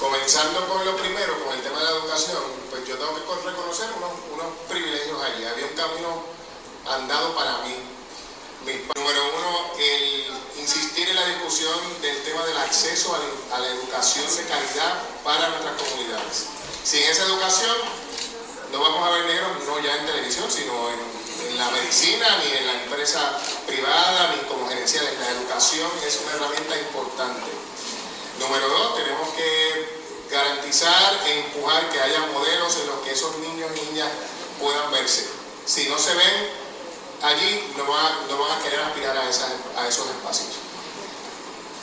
[0.00, 2.40] Comenzando con lo primero, con el tema de la educación,
[2.70, 5.44] pues yo tengo que reconocer unos, unos privilegios allí.
[5.44, 6.24] Había un camino
[6.88, 7.76] andado para mí.
[8.64, 13.60] Mi, número uno, el insistir en la discusión del tema del acceso a la, a
[13.60, 16.46] la educación de calidad para nuestras comunidades.
[16.82, 17.76] Sin esa educación,
[18.72, 21.15] no vamos a ver negros no ya en televisión, sino en,
[21.48, 25.18] en, la medicina, ni en la empresa privada, ni como gerenciales.
[25.20, 27.50] La educación es una herramienta importante.
[28.38, 29.96] Número dos, tenemos que
[30.30, 34.08] garantizar e empujar que haya modelos en los que esos niños y niñas
[34.60, 35.26] puedan verse.
[35.64, 36.50] Si no se ven
[37.22, 40.48] allí, no van, a querer aspirar a, a esos espacios.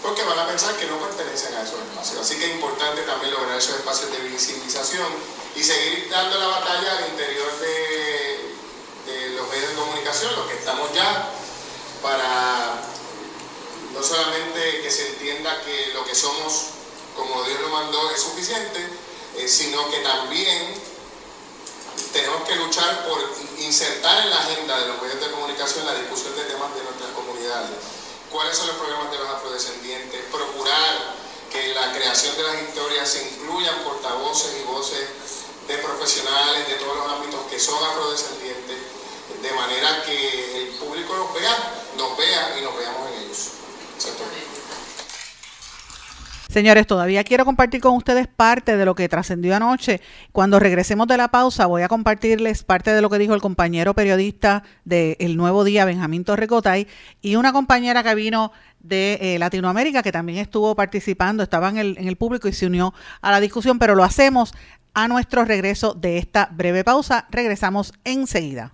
[0.02, 2.20] Porque van a pensar que no pertenecen a esos espacios.
[2.20, 5.08] Así que es importante también lograr esos espacios de visibilización
[5.56, 8.54] y seguir dando la batalla al interior de,
[9.06, 11.30] de los medios de comunicación, los que estamos ya,
[12.02, 12.82] para
[13.94, 16.66] no solamente que se entienda que lo que somos,
[17.16, 18.80] como Dios lo mandó, es suficiente,
[19.38, 20.82] eh, sino que también
[22.12, 23.20] tenemos que luchar por
[23.60, 27.12] insertar en la agenda de los medios de comunicación la discusión de temas de nuestras
[27.12, 27.72] comunidades.
[28.32, 30.22] ¿Cuáles son los problemas de los afrodescendientes?
[30.32, 31.16] Procurar
[31.52, 35.08] que en la creación de las historias se incluyan portavoces y voces
[35.68, 38.43] de profesionales de todos los ámbitos que son afrodescendientes,
[39.44, 41.52] de manera que el público nos vea,
[41.98, 43.52] nos vea y nos veamos en ellos.
[46.48, 50.02] Señores, todavía quiero compartir con ustedes parte de lo que trascendió anoche.
[50.32, 53.94] Cuando regresemos de la pausa, voy a compartirles parte de lo que dijo el compañero
[53.96, 56.88] periodista de El Nuevo Día, Benjamín Torrecotay,
[57.22, 61.98] y una compañera que vino de eh, Latinoamérica que también estuvo participando, estaba en el,
[61.98, 64.54] en el público y se unió a la discusión, pero lo hacemos
[64.94, 67.26] a nuestro regreso de esta breve pausa.
[67.32, 68.74] Regresamos enseguida.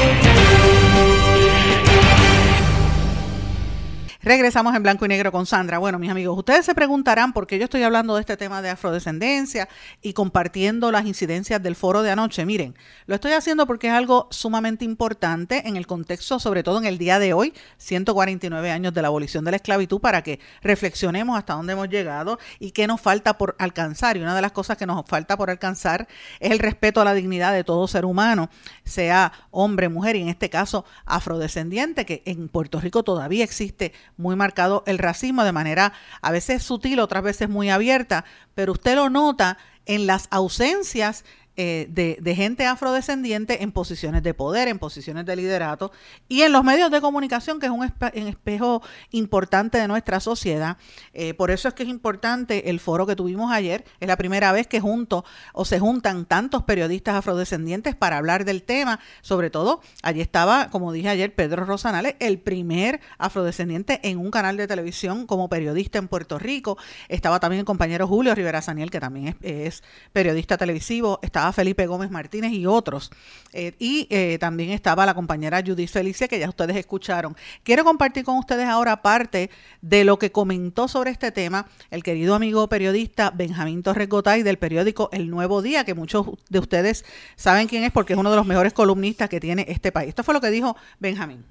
[4.23, 5.79] Regresamos en blanco y negro con Sandra.
[5.79, 8.69] Bueno, mis amigos, ustedes se preguntarán por qué yo estoy hablando de este tema de
[8.69, 9.67] afrodescendencia
[9.99, 12.45] y compartiendo las incidencias del foro de anoche.
[12.45, 12.75] Miren,
[13.07, 16.99] lo estoy haciendo porque es algo sumamente importante en el contexto, sobre todo en el
[16.99, 21.53] día de hoy, 149 años de la abolición de la esclavitud, para que reflexionemos hasta
[21.53, 24.17] dónde hemos llegado y qué nos falta por alcanzar.
[24.17, 26.07] Y una de las cosas que nos falta por alcanzar
[26.39, 28.51] es el respeto a la dignidad de todo ser humano,
[28.83, 34.35] sea hombre, mujer y en este caso afrodescendiente, que en Puerto Rico todavía existe muy
[34.35, 39.09] marcado el racismo de manera a veces sutil, otras veces muy abierta, pero usted lo
[39.09, 41.25] nota en las ausencias
[41.57, 45.91] eh, de, gente afrodescendiente en posiciones de poder, en posiciones de liderato
[46.29, 50.21] y en los medios de comunicación, que es un, espe un espejo importante de nuestra
[50.21, 50.77] sociedad.
[51.13, 53.83] Eh, por eso es que es importante el foro que tuvimos ayer.
[53.99, 58.63] Es la primera vez que junto o se juntan tantos periodistas afrodescendientes para hablar del
[58.63, 59.01] tema.
[59.21, 64.55] Sobre todo, allí estaba, como dije ayer, Pedro Rosanales, el primer afrodescendiente en un canal
[64.55, 66.77] de televisión como periodista en Puerto Rico.
[67.09, 69.83] Estaba también el compañero Julio Rivera Saniel, que también es,
[70.13, 71.19] periodista televisivo.
[71.51, 73.11] Felipe Gómez Martínez y otros.
[73.53, 77.35] Eh, y eh, también estaba la compañera Judith Felicia, que ya ustedes escucharon.
[77.63, 79.49] Quiero compartir con ustedes ahora parte
[79.81, 84.57] de lo que comentó sobre este tema el querido amigo periodista Benjamín Torres Gotay del
[84.57, 87.03] periódico El Nuevo Día, que muchos de ustedes
[87.35, 90.09] saben quién es porque es uno de los mejores columnistas que tiene este país.
[90.09, 91.43] Esto fue lo que dijo Benjamín.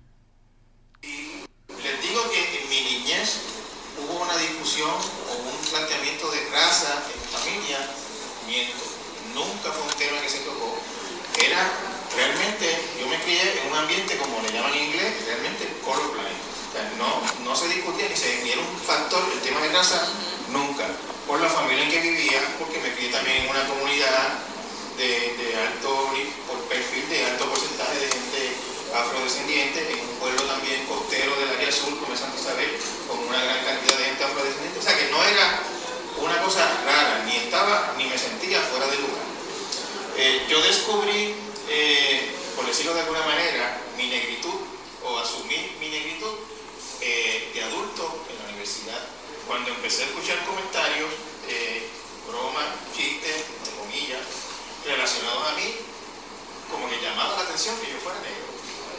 [1.02, 3.40] Les digo que en mi niñez
[3.98, 7.78] hubo una discusión o un planteamiento de raza en familia,
[8.46, 8.90] miento
[9.34, 10.76] nunca fue un tema que se tocó.
[11.38, 11.62] Era
[12.14, 12.66] realmente,
[13.30, 16.42] crié en un ambiente, como le llaman en inglés, realmente colorblind.
[16.66, 18.16] O sea, no, no se discutía ni
[19.62, 20.02] de raza,
[20.50, 20.86] nunca.
[21.28, 24.34] Por la familia en que vivía, porque me crié también en una comunidad
[24.98, 26.10] de, de alto
[26.48, 28.40] por perfil, de alto porcentaje de gente
[28.90, 32.74] afrodescendiente, en un pueblo también costero del área sur, como es Santa Isabel,
[33.06, 34.78] con una gran cantidad de gente afrodescendiente.
[34.78, 35.62] O sea que no era
[36.18, 39.22] una cosa rara, ni estaba ni me sentía fuera de lugar.
[40.18, 41.36] Eh, yo descubrí,
[41.70, 44.60] eh, por decirlo de alguna manera, mi negritud,
[45.02, 46.44] o asumí mi negritud
[47.00, 49.00] eh, de adulto en la universidad,
[49.46, 51.08] cuando empecé a escuchar comentarios,
[52.28, 54.20] bromas, chistes, de comillas,
[54.84, 55.74] relacionados a mí,
[56.70, 58.44] como que llamaba la atención que yo fuera negro.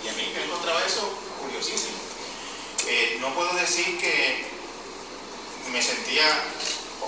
[0.04, 2.02] Y a mí me encontraba eso curiosísimo.
[3.22, 4.44] no puedo decir que
[5.72, 6.26] me sentía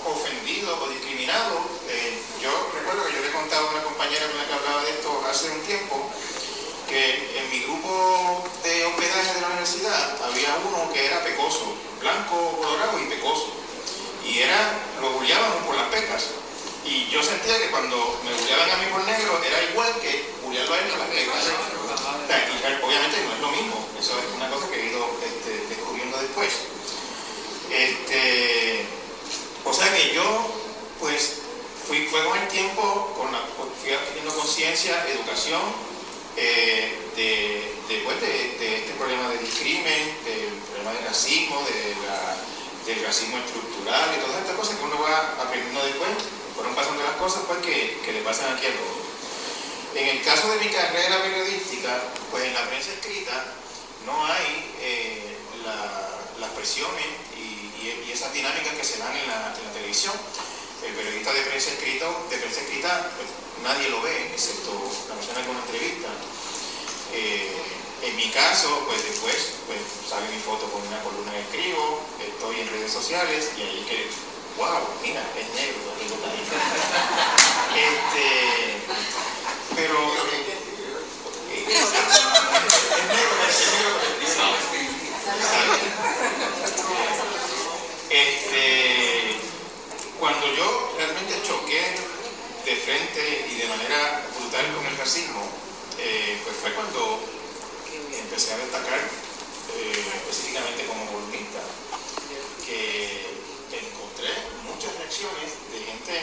[0.06, 1.64] ofendido o discriminado.
[1.88, 4.84] Eh, yo recuerdo que yo le he contado a una compañera con la que hablaba
[4.84, 6.10] de esto hace un tiempo,
[6.94, 12.54] que en mi grupo de hospedaje de la universidad había uno que era pecoso, blanco,
[12.62, 13.50] colorado y pecoso.
[14.24, 16.30] Y era, lo bulliaban por las pecas.
[16.86, 20.72] Y yo sentía que cuando me bulliaban a mí por negro era igual que bulliarlo
[20.72, 21.50] a él por las pecas.
[22.80, 26.52] Obviamente no es lo mismo, eso es una cosa que he ido este, descubriendo después.
[27.72, 28.86] Este,
[29.64, 30.46] o sea que yo,
[31.00, 31.42] pues,
[31.88, 33.40] fui, fue con el tiempo, con la,
[33.82, 35.93] fui adquiriendo conciencia, educación,
[36.36, 36.92] eh,
[38.04, 41.94] pues, de, de, este problema de discrimen, del problema del racismo, de
[42.86, 46.10] del racismo estructural y todas estas cosas que uno va aprendiendo después,
[46.54, 49.04] fueron pasando las cosas pues, que, que le pasan aquí a todos.
[49.94, 53.44] En el caso de mi carrera periodística, pues en la prensa escrita
[54.04, 55.36] no hay eh,
[56.38, 60.14] las presiones y, esas dinámicas que se dan en la, televisión.
[60.86, 63.28] El periodista de prensa, escrito, de prensa escrita, pues,
[63.64, 64.70] nadie lo ve, excepto
[65.08, 66.08] la persona con una entrevista.
[67.12, 67.64] Eh,
[68.02, 72.60] en mi caso, pues después pues, sale mi foto con una columna que escribo, estoy
[72.60, 74.10] en redes sociales y ahí que,
[74.58, 76.16] wow, mira, es negro, digo
[77.88, 78.28] este,
[79.74, 80.52] pero es negro,
[83.00, 83.40] es negro,
[88.10, 89.40] este,
[90.20, 92.13] cuando yo realmente choqué
[92.64, 95.44] de frente y de manera brutal con el racismo,
[95.98, 97.20] eh, pues fue cuando
[98.10, 101.60] empecé a destacar eh, específicamente como columnista,
[102.64, 103.20] que
[103.68, 104.32] encontré
[104.64, 106.14] muchas reacciones de gente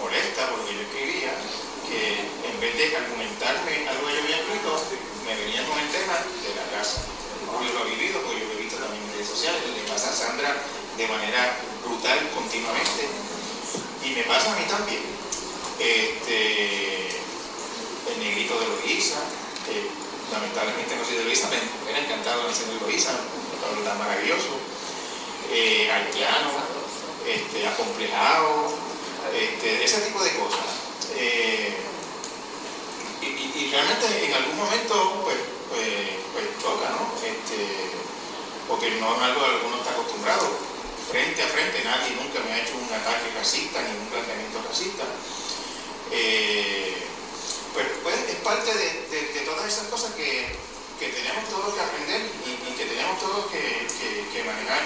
[0.00, 1.32] molesta por lo que yo escribía,
[1.84, 4.72] que en vez de argumentarme algo que yo había escrito,
[5.28, 7.04] me venían con el tema de la raza.
[7.44, 10.08] Julio lo ha vivido, porque yo lo he visto también en redes sociales, le pasa
[10.08, 10.56] a Sandra
[10.96, 13.04] de manera brutal continuamente.
[14.02, 15.15] Y me pasa a mí también.
[15.78, 17.08] Este,
[18.12, 19.20] el negrito de Loisa,
[20.32, 23.12] lamentablemente no soy de Loisa, me hubiera encantado nacer de Loisa,
[23.64, 24.58] habla maravilloso.
[25.52, 25.90] Eh,
[27.26, 28.70] este, acomplejado,
[29.34, 30.66] este, ese tipo de cosas.
[31.16, 31.74] Eh,
[33.22, 35.36] y, realmente en algún momento pues,
[35.70, 37.10] pues, pues toca, ¿no?
[37.18, 37.90] Este,
[38.68, 40.46] porque no es algo a lo que uno está acostumbrado
[41.10, 45.04] frente a frente, nadie nunca me ha hecho un ataque racista ni un planteamiento racista.
[46.08, 46.24] Pues,
[48.30, 50.46] es parte de, todas esas cosas que,
[50.98, 53.88] tenemos todos que aprender y, que tenemos todos que,
[54.32, 54.84] que, manejar.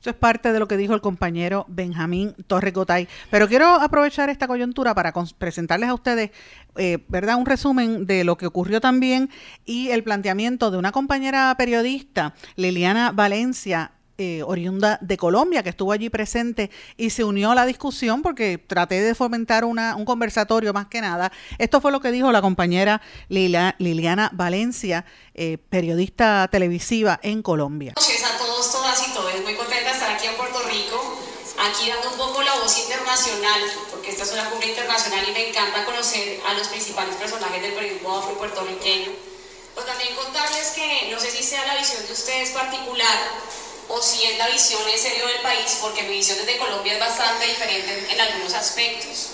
[0.00, 3.08] Eso es parte de lo que dijo el compañero Benjamín Torres Gotay.
[3.30, 6.30] Pero quiero aprovechar esta coyuntura para presentarles a ustedes,
[6.76, 7.36] eh, ¿verdad?
[7.36, 9.30] Un resumen de lo que ocurrió también
[9.64, 15.90] y el planteamiento de una compañera periodista, Liliana Valencia, eh, oriunda de Colombia, que estuvo
[15.90, 20.72] allí presente y se unió a la discusión porque traté de fomentar una, un conversatorio
[20.72, 21.32] más que nada.
[21.58, 27.94] Esto fue lo que dijo la compañera Liliana Valencia, eh, periodista televisiva en Colombia.
[27.96, 29.32] Buenas noches a todos, todas y todos.
[29.42, 31.18] Muy contenta estar aquí en Puerto Rico,
[31.58, 35.48] aquí dando un poco la voz internacional, porque esta es una cumbre internacional y me
[35.48, 39.10] encanta conocer a los principales personajes del periodismo afro-puertorriqueño.
[39.74, 43.18] Pues también contarles que no sé si sea la visión de ustedes particular,
[43.88, 47.00] o si es la visión en serio del país, porque mi visión desde Colombia es
[47.00, 49.28] bastante diferente en, algunos aspectos.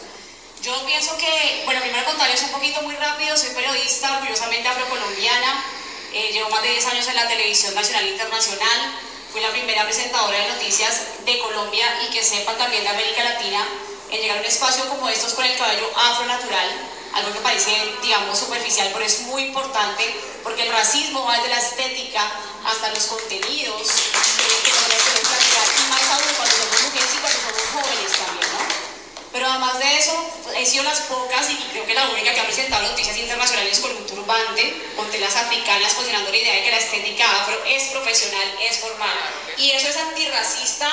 [0.62, 5.64] Yo pienso que, bueno, primero contarles un poquito muy rápido, soy periodista orgullosamente afrocolombiana,
[6.12, 8.92] eh, llevo más de 10 años en la televisión nacional e internacional,
[9.32, 13.64] fui la primera presentadora de noticias de Colombia y que sepan también de América Latina
[14.10, 16.68] en llegar a un espacio como estos con el cabello afro natural,
[17.14, 17.70] algo que parece,
[18.02, 22.22] digamos, superficial, pero es muy importante porque el racismo va desde la estética
[22.64, 27.18] hasta los contenidos eh, que nosotros tenemos que y más aún cuando somos mujeres y
[27.18, 28.90] cuando somos jóvenes también, ¿no?
[29.32, 30.14] Pero además de eso,
[30.56, 33.94] he sido las pocas y creo que la única que ha presentado noticias internacionales con
[33.96, 38.58] un turbante, con telas africanas, posicionando la idea de que la estética afro es profesional,
[38.60, 39.16] es formal
[39.56, 40.88] Y eso es antirracista,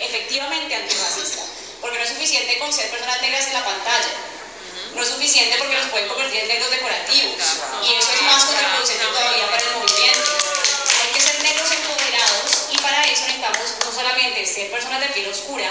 [0.00, 1.42] efectivamente antirracista,
[1.82, 4.35] porque no es suficiente con ser personas negras en la pantalla.
[4.96, 7.36] No es suficiente porque nos pueden convertir en negros decorativos.
[7.84, 10.30] Y eso es más contraproducente todavía para el movimiento.
[11.02, 15.28] Hay que ser negros empoderados y para eso necesitamos no solamente ser personas de piel
[15.28, 15.70] oscura,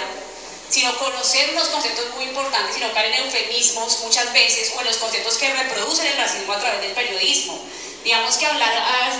[0.70, 4.86] sino conocer unos conceptos muy importantes y no caer en eufemismos muchas veces o en
[4.86, 7.58] los conceptos que reproducen el racismo a través del periodismo.
[8.04, 8.70] Digamos que hablar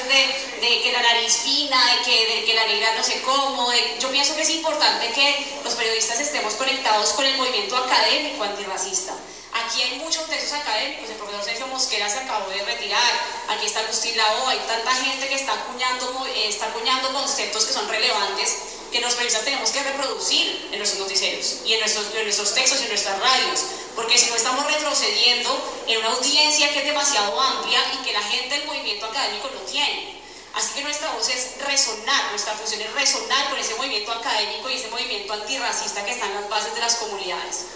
[0.07, 3.73] de, de que la nariz fina, de que, de que la negra no sé cómo,
[3.99, 9.15] yo pienso que es importante que los periodistas estemos conectados con el movimiento académico antirracista.
[9.53, 13.13] Aquí hay muchos textos académicos, el profesor Sergio Mosquera se acabó de retirar,
[13.49, 17.73] aquí está Agustín Lao, hay tanta gente que está acuñando, eh, está acuñando conceptos que
[17.73, 18.57] son relevantes
[18.93, 22.81] que los periodistas tenemos que reproducir en nuestros noticieros y en nuestros, en nuestros textos
[22.81, 23.61] y en nuestras radios,
[23.95, 28.23] porque si no estamos retrocediendo en una audiencia que es demasiado amplia y que la
[28.23, 30.17] gente del movimiento académico no tiene.
[30.55, 34.77] Así que nuestra voz es resonar, nuestra función es resonar con ese movimiento académico y
[34.77, 37.67] ese movimiento antirracista que está en las bases de las comunidades.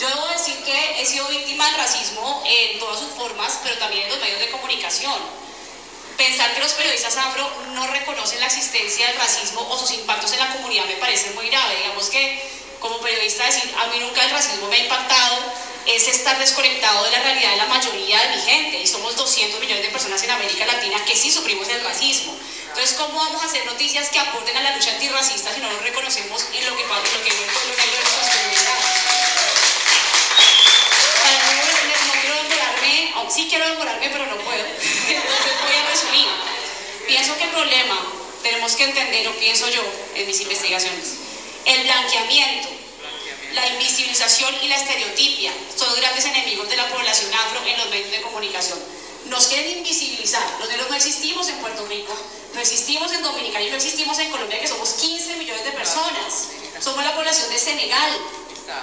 [0.00, 4.04] Yo debo decir que he sido víctima del racismo en todas sus formas, pero también
[4.04, 5.44] en los medios de comunicación
[6.16, 10.38] pensar que los periodistas afro no reconocen la existencia del racismo o sus impactos en
[10.40, 11.76] la comunidad me parece muy grave.
[11.76, 12.40] Digamos que
[12.84, 15.38] como periodista decir, a mí nunca el racismo me ha impactado,
[15.86, 18.82] es estar desconectado de la realidad de la mayoría de mi gente.
[18.82, 22.36] Y somos 200 millones de personas en América Latina que sí sufrimos el racismo.
[22.68, 25.82] Entonces, ¿cómo vamos a hacer noticias que aporten a la lucha antirracista si no nos
[25.82, 29.14] reconocemos en lo que lo que de nuestras comunidades?
[32.04, 34.64] no, quiero demorarme, sí quiero demorarme, pero no puedo.
[34.64, 36.28] Entonces voy a resumir.
[37.06, 38.00] Pienso que el problema
[38.42, 39.82] tenemos que entender, o pienso yo
[40.14, 41.16] en mis investigaciones,
[41.64, 42.68] el blanqueamiento,
[43.54, 48.10] la invisibilización y la estereotipia son grandes enemigos de la población afro en los medios
[48.10, 48.78] de comunicación.
[49.26, 50.44] Nos quieren invisibilizar.
[50.58, 52.14] Los negros no existimos en Puerto Rico,
[52.52, 56.48] no existimos en Dominicana y no existimos en Colombia, que somos 15 millones de personas.
[56.80, 58.10] Somos la población de Senegal.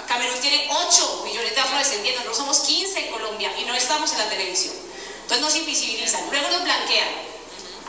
[0.07, 4.19] Camerún tiene 8 millones de afrodescendientes, nosotros somos 15 en Colombia y no estamos en
[4.19, 4.73] la televisión.
[5.21, 7.32] Entonces nos invisibilizan, luego nos blanquean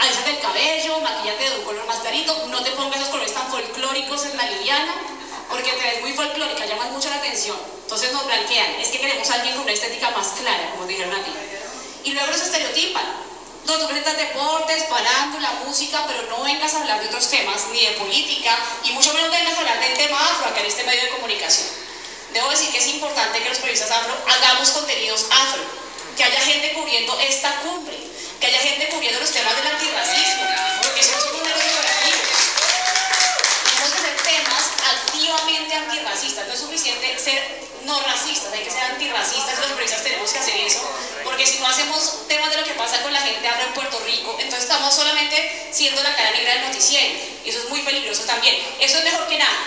[0.02, 3.48] alzate el cabello, maquillate de un color más clarito, no te pongas esos colores tan
[3.48, 4.94] folclóricos en la Liliana,
[5.48, 7.56] porque te ves muy folclórica, llamas mucho la atención.
[7.82, 11.12] Entonces nos blanquean, es que queremos a alguien con una estética más clara, como dijeron
[11.12, 11.30] aquí.
[12.04, 13.31] Y luego nos estereotipan.
[13.64, 17.86] No, tú presentas deportes, parándula, música, pero no vengas a hablar de otros temas, ni
[17.86, 21.02] de política, y mucho menos vengas a hablar del tema afro acá en este medio
[21.02, 21.68] de comunicación.
[22.32, 25.62] Debo decir que es importante que los periodistas afro hagamos contenidos afro,
[26.16, 27.96] que haya gente cubriendo esta cumbre,
[28.40, 30.44] que haya gente cubriendo los temas del antirracismo,
[30.82, 32.28] porque eso no son números decorativos.
[33.64, 38.82] Tenemos que hacer temas activamente antirracistas, no es suficiente ser no racistas, hay que ser
[38.82, 40.80] antirracistas, los periodistas tenemos que hacer eso,
[41.24, 43.98] porque si no hacemos temas de lo que pasa con la gente afro en Puerto
[44.06, 48.22] Rico, entonces estamos solamente siendo la cara negra del noticiero, y eso es muy peligroso
[48.24, 48.56] también.
[48.80, 49.58] Eso es mejor que nada,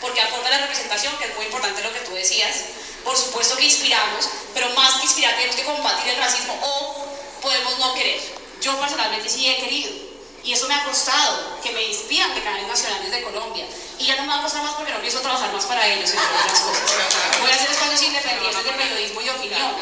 [0.00, 2.56] porque aporta la representación, que es muy importante lo que tú decías,
[3.02, 7.06] por supuesto que inspiramos, pero más que inspirar tenemos que combatir el racismo o
[7.40, 8.20] podemos no querer.
[8.60, 10.05] Yo personalmente sí he querido.
[10.44, 13.66] Y eso me ha costado que me inspiran de canales nacionales de Colombia.
[13.98, 16.10] Y ya no me va a costar más porque no pienso trabajar más para ellos,
[16.10, 16.82] entre otras cosas.
[17.40, 19.72] Voy a hacer espacios independientes de periodismo y opinión.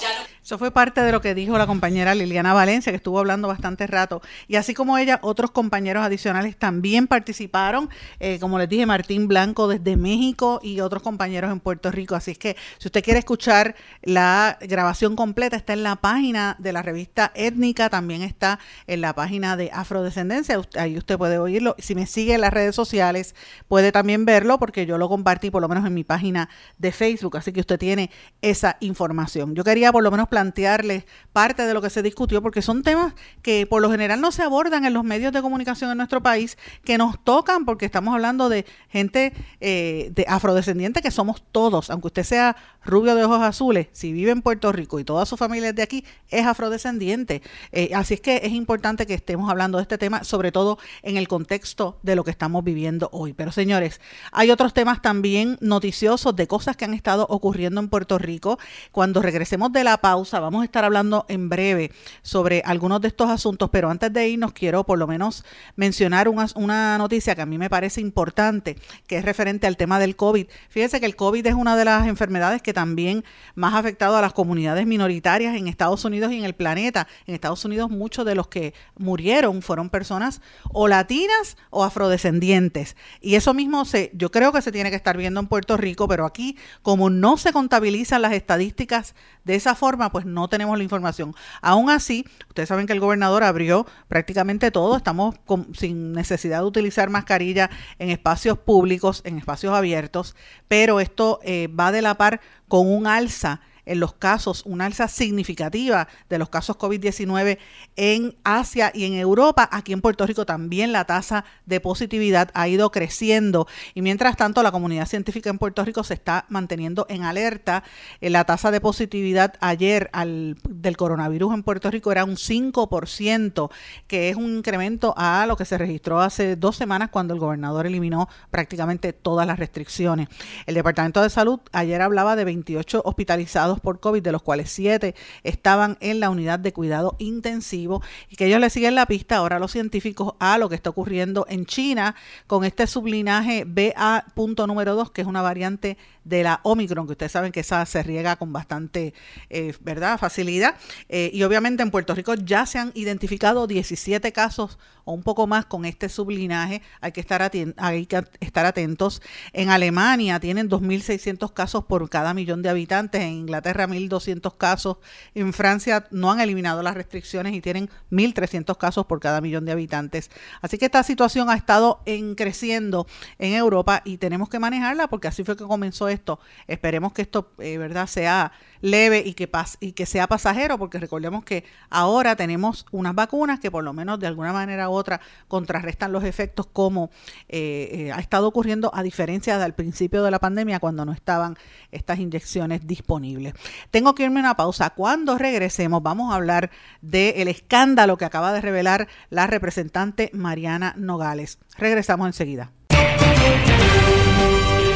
[0.00, 3.20] Ya no eso fue parte de lo que dijo la compañera Liliana Valencia, que estuvo
[3.20, 4.20] hablando bastante rato.
[4.48, 7.88] Y así como ella, otros compañeros adicionales también participaron,
[8.18, 12.16] eh, como les dije, Martín Blanco desde México y otros compañeros en Puerto Rico.
[12.16, 16.72] Así es que si usted quiere escuchar la grabación completa, está en la página de
[16.72, 20.60] la revista Étnica, también está en la página de Afrodescendencia.
[20.76, 21.76] Ahí usted puede oírlo.
[21.78, 23.36] Si me sigue en las redes sociales,
[23.68, 27.36] puede también verlo, porque yo lo compartí por lo menos en mi página de Facebook.
[27.36, 28.10] Así que usted tiene
[28.42, 29.54] esa información.
[29.54, 33.14] Yo quería por lo menos plantearles parte de lo que se discutió, porque son temas
[33.42, 36.56] que por lo general no se abordan en los medios de comunicación en nuestro país,
[36.82, 42.08] que nos tocan, porque estamos hablando de gente eh, de afrodescendiente que somos todos, aunque
[42.08, 45.68] usted sea rubio de ojos azules, si vive en Puerto Rico y toda su familia
[45.68, 47.42] es de aquí, es afrodescendiente.
[47.72, 51.16] Eh, así es que es importante que estemos hablando de este tema, sobre todo en
[51.16, 53.34] el contexto de lo que estamos viviendo hoy.
[53.34, 54.00] Pero señores,
[54.32, 58.58] hay otros temas también noticiosos de cosas que han estado ocurriendo en Puerto Rico.
[58.90, 61.90] Cuando regresemos de la pausa, Vamos a estar hablando en breve
[62.22, 66.46] sobre algunos de estos asuntos, pero antes de irnos quiero por lo menos mencionar una,
[66.54, 68.76] una noticia que a mí me parece importante,
[69.06, 70.46] que es referente al tema del COVID.
[70.68, 73.24] Fíjense que el COVID es una de las enfermedades que también
[73.54, 77.08] más ha afectado a las comunidades minoritarias en Estados Unidos y en el planeta.
[77.26, 80.40] En Estados Unidos muchos de los que murieron fueron personas
[80.72, 82.96] o latinas o afrodescendientes.
[83.20, 86.06] Y eso mismo se, yo creo que se tiene que estar viendo en Puerto Rico,
[86.06, 89.14] pero aquí como no se contabilizan las estadísticas
[89.44, 91.34] de esa forma, pues pues no tenemos la información.
[91.62, 95.36] Aún así, ustedes saben que el gobernador abrió prácticamente todo, estamos
[95.72, 100.36] sin necesidad de utilizar mascarilla en espacios públicos, en espacios abiertos,
[100.68, 105.08] pero esto eh, va de la par con un alza en los casos, una alza
[105.08, 107.58] significativa de los casos COVID-19
[107.96, 109.68] en Asia y en Europa.
[109.72, 114.62] Aquí en Puerto Rico también la tasa de positividad ha ido creciendo y mientras tanto
[114.62, 117.84] la comunidad científica en Puerto Rico se está manteniendo en alerta.
[118.20, 123.70] Eh, la tasa de positividad ayer al, del coronavirus en Puerto Rico era un 5%,
[124.06, 127.86] que es un incremento a lo que se registró hace dos semanas cuando el gobernador
[127.86, 130.28] eliminó prácticamente todas las restricciones.
[130.66, 135.14] El Departamento de Salud ayer hablaba de 28 hospitalizados por COVID, de los cuales siete
[135.44, 139.56] estaban en la unidad de cuidado intensivo y que ellos le siguen la pista ahora
[139.56, 142.16] a los científicos a lo que está ocurriendo en China
[142.46, 147.60] con este sublinaje BA.2, que es una variante de la Omicron, que ustedes saben que
[147.60, 149.14] esa se riega con bastante
[149.48, 150.18] eh, ¿verdad?
[150.18, 150.76] facilidad.
[151.08, 155.46] Eh, y obviamente en Puerto Rico ya se han identificado 17 casos o un poco
[155.46, 156.82] más con este sublinaje.
[157.00, 159.22] Hay que estar, hay que estar atentos.
[159.52, 163.22] En Alemania tienen 2.600 casos por cada millón de habitantes.
[163.22, 164.98] En Inglaterra 1.200 casos.
[165.34, 169.72] En Francia no han eliminado las restricciones y tienen 1.300 casos por cada millón de
[169.72, 170.30] habitantes.
[170.60, 173.06] Así que esta situación ha estado en creciendo
[173.38, 176.40] en Europa y tenemos que manejarla porque así fue que comenzó esto.
[176.66, 179.48] Esperemos que esto, eh, ¿verdad?, sea leve y que,
[179.80, 184.18] y que sea pasajero, porque recordemos que ahora tenemos unas vacunas que por lo menos
[184.18, 187.10] de alguna manera u otra contrarrestan los efectos como
[187.48, 191.56] eh, eh, ha estado ocurriendo a diferencia del principio de la pandemia cuando no estaban
[191.90, 193.54] estas inyecciones disponibles.
[193.90, 194.90] Tengo que irme a una pausa.
[194.90, 201.58] Cuando regresemos vamos a hablar del escándalo que acaba de revelar la representante Mariana Nogales.
[201.76, 202.72] Regresamos enseguida.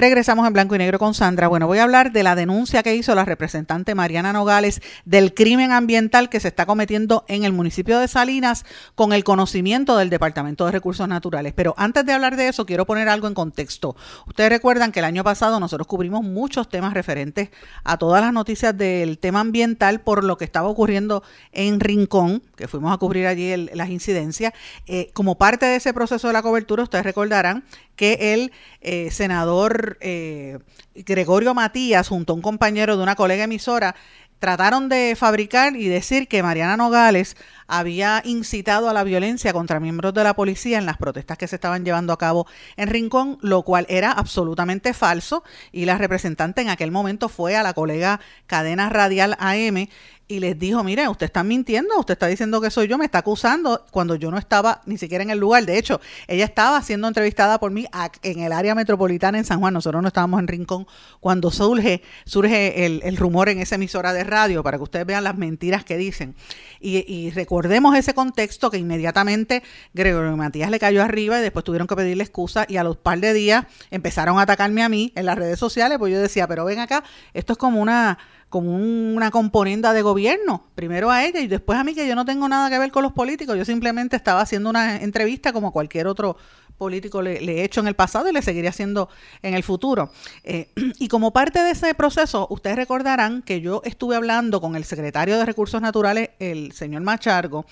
[0.00, 1.46] Regresamos en blanco y negro con Sandra.
[1.46, 5.72] Bueno, voy a hablar de la denuncia que hizo la representante Mariana Nogales del crimen
[5.72, 10.64] ambiental que se está cometiendo en el municipio de Salinas con el conocimiento del Departamento
[10.64, 11.52] de Recursos Naturales.
[11.54, 13.94] Pero antes de hablar de eso, quiero poner algo en contexto.
[14.26, 17.50] Ustedes recuerdan que el año pasado nosotros cubrimos muchos temas referentes
[17.84, 21.22] a todas las noticias del tema ambiental por lo que estaba ocurriendo
[21.52, 24.54] en Rincón, que fuimos a cubrir allí las incidencias.
[24.86, 27.64] Eh, como parte de ese proceso de la cobertura, ustedes recordarán
[28.00, 30.58] que el eh, senador eh,
[30.94, 33.94] Gregorio Matías, junto a un compañero de una colega emisora,
[34.38, 37.36] trataron de fabricar y decir que Mariana Nogales
[37.68, 41.56] había incitado a la violencia contra miembros de la policía en las protestas que se
[41.56, 42.46] estaban llevando a cabo
[42.78, 47.62] en Rincón, lo cual era absolutamente falso y la representante en aquel momento fue a
[47.62, 49.88] la colega cadena radial AM
[50.30, 53.18] y les dijo, mire, usted está mintiendo, usted está diciendo que soy yo, me está
[53.18, 55.66] acusando cuando yo no estaba ni siquiera en el lugar.
[55.66, 57.86] De hecho, ella estaba siendo entrevistada por mí
[58.22, 60.86] en el área metropolitana en San Juan, nosotros no estábamos en Rincón,
[61.18, 65.36] cuando surge, surge el, rumor en esa emisora de radio, para que ustedes vean las
[65.36, 66.36] mentiras que dicen.
[66.78, 69.64] Y, recordemos ese contexto que inmediatamente
[69.94, 73.18] Gregorio Matías le cayó arriba y después tuvieron que pedirle excusa y a los par
[73.18, 76.64] de días empezaron a atacarme a mí en las redes sociales, pues yo decía, pero
[76.64, 77.02] ven acá,
[77.34, 78.18] esto es como una
[78.50, 82.24] como una componenda de gobierno, primero a ella y después a mí que yo no
[82.24, 86.08] tengo nada que ver con los políticos, yo simplemente estaba haciendo una entrevista como cualquier
[86.08, 86.36] otro
[86.76, 89.10] político le, he hecho en el pasado y le seguiré haciendo
[89.42, 90.10] en el futuro.
[90.44, 94.84] Eh, y como parte de ese proceso, ustedes recordarán que yo estuve hablando con el
[94.84, 97.66] secretario de Recursos Naturales, el señor Machargo,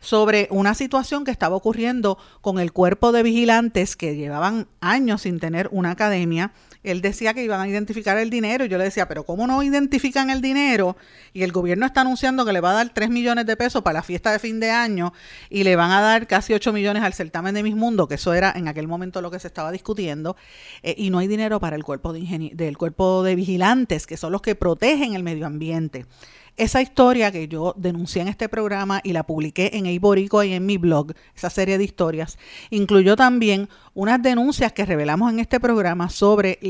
[0.00, 5.40] sobre una situación que estaba ocurriendo con el cuerpo de vigilantes que llevaban años sin
[5.40, 6.52] tener una academia
[6.84, 9.62] él decía que iban a identificar el dinero y yo le decía, pero ¿cómo no
[9.62, 10.96] identifican el dinero?
[11.32, 13.94] Y el gobierno está anunciando que le va a dar 3 millones de pesos para
[13.94, 15.14] la fiesta de fin de año
[15.48, 18.34] y le van a dar casi 8 millones al certamen de Mis Mundo, que eso
[18.34, 20.36] era en aquel momento lo que se estaba discutiendo,
[20.82, 24.30] eh, y no hay dinero para el cuerpo de, del cuerpo de vigilantes, que son
[24.30, 26.04] los que protegen el medio ambiente.
[26.56, 30.64] Esa historia que yo denuncié en este programa y la publiqué en Eiborico y en
[30.64, 32.38] mi blog, esa serie de historias,
[32.70, 36.60] incluyó también unas denuncias que revelamos en este programa sobre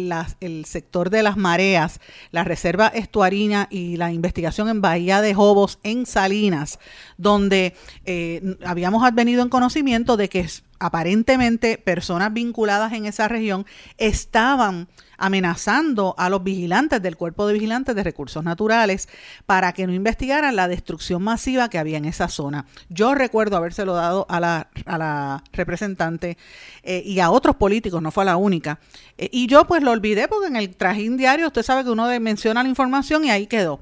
[0.41, 5.79] el sector de las mareas, la reserva estuarina y la investigación en Bahía de Jobos
[5.83, 6.79] en Salinas,
[7.19, 7.75] donde
[8.07, 10.47] eh, habíamos advenido en conocimiento de que
[10.85, 13.65] aparentemente personas vinculadas en esa región
[13.97, 19.09] estaban amenazando a los vigilantes del Cuerpo de Vigilantes de Recursos Naturales
[19.47, 22.67] para que no investigaran la destrucción masiva que había en esa zona.
[22.91, 26.37] Yo recuerdo habérselo dado a la, representante
[26.83, 28.79] eh, y a otros políticos, no fue la única.
[29.17, 32.09] Eh, y yo pues lo olvidé porque en el trajín diario usted sabe que uno
[32.21, 33.81] menciona la información y ahí quedó.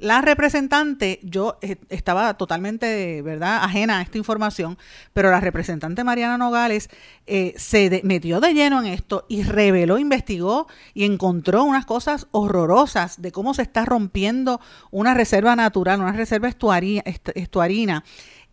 [0.00, 4.78] La representante, yo eh, estaba totalmente, ¿verdad?, ajena a esta información,
[5.12, 6.88] pero la representante Mariana Nogales
[7.26, 13.20] eh, se metió de lleno en esto y reveló, investigó y encontró unas cosas horrorosas
[13.20, 14.58] de cómo se está rompiendo
[14.90, 18.02] una reserva natural, una reserva estuarina,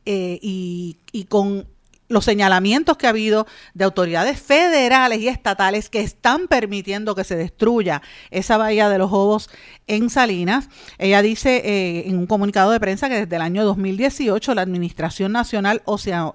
[0.05, 1.65] eh, y, y con
[2.07, 7.35] los señalamientos que ha habido de autoridades federales y estatales que están permitiendo que se
[7.35, 8.01] destruya
[8.31, 9.49] esa bahía de los Jobos
[9.87, 10.69] en Salinas.
[10.97, 15.31] Ella dice eh, en un comunicado de prensa que desde el año 2018 la Administración
[15.31, 15.81] Nacional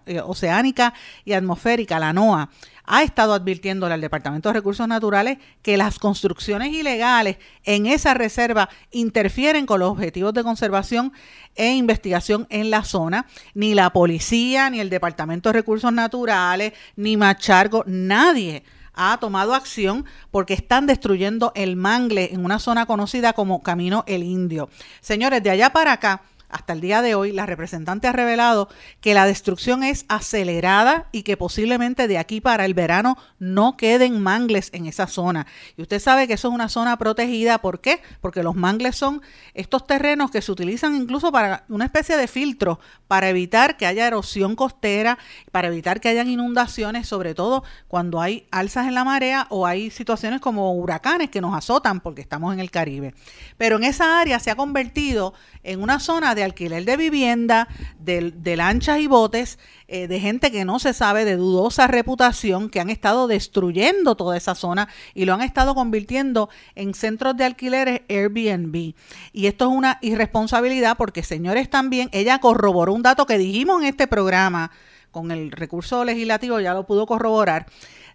[0.07, 0.95] eh, Oceánica
[1.25, 2.51] y Atmosférica, la NOAA,
[2.85, 8.69] ha estado advirtiéndole al Departamento de Recursos Naturales que las construcciones ilegales en esa reserva
[8.91, 11.13] interfieren con los objetivos de conservación
[11.55, 13.27] e investigación en la zona.
[13.55, 18.63] Ni la policía, ni el Departamento de Recursos Naturales, ni Machargo, nadie
[18.95, 24.23] ha tomado acción porque están destruyendo el mangle en una zona conocida como Camino el
[24.23, 24.69] Indio.
[25.01, 26.23] Señores, de allá para acá,
[26.53, 28.69] hasta el día de hoy, la representante ha revelado
[29.01, 34.23] que la destrucción es acelerada y que posiblemente de aquí para el verano no queden
[34.23, 35.47] mangles en esa zona.
[35.77, 37.59] Y usted sabe que eso es una zona protegida.
[37.59, 38.03] ¿Por qué?
[38.21, 39.23] Porque los mangles son
[39.55, 42.79] estos terrenos que se utilizan incluso para una especie de filtro
[43.09, 45.19] para evitar que haya erosión costera,
[45.51, 49.91] para evitar que hayan inundaciones, sobre todo cuando hay alzas en la marea o hay
[49.91, 53.15] situaciones como huracanes que nos azotan porque estamos en el Caribe.
[53.57, 55.35] Pero en esa área se ha convertido
[55.65, 59.59] en una zona de alquiler de vivienda, de, lanchas y botes,
[59.89, 64.37] eh, de gente que no se sabe, de dudosa reputación, que han estado destruyendo toda
[64.37, 68.95] esa zona y lo han estado convirtiendo en centros de alquileres Airbnb.
[69.33, 73.89] Y esto es una irresponsabilidad porque, señores, también ella corroboró un dato que dijimos en
[73.89, 74.73] este programa,
[75.11, 77.67] con el recurso legislativo ya lo pudo corroborar,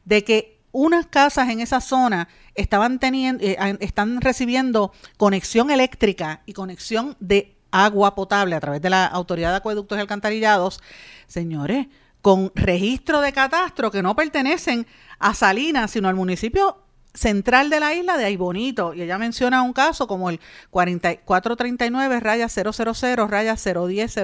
[0.03, 6.53] de que unas casas en esa zona estaban teniendo, eh, están recibiendo conexión eléctrica y
[6.53, 10.82] conexión de agua potable a través de la Autoridad de Acueductos y Alcantarillados,
[11.28, 11.88] señores,
[12.22, 14.88] con registro de catastro que no pertenecen
[15.20, 16.86] a Salinas, sino al municipio
[17.18, 18.93] central de la isla de Aybonito.
[18.93, 20.39] Y ella menciona un caso como el
[20.70, 24.18] 4439 raya 000 raya 010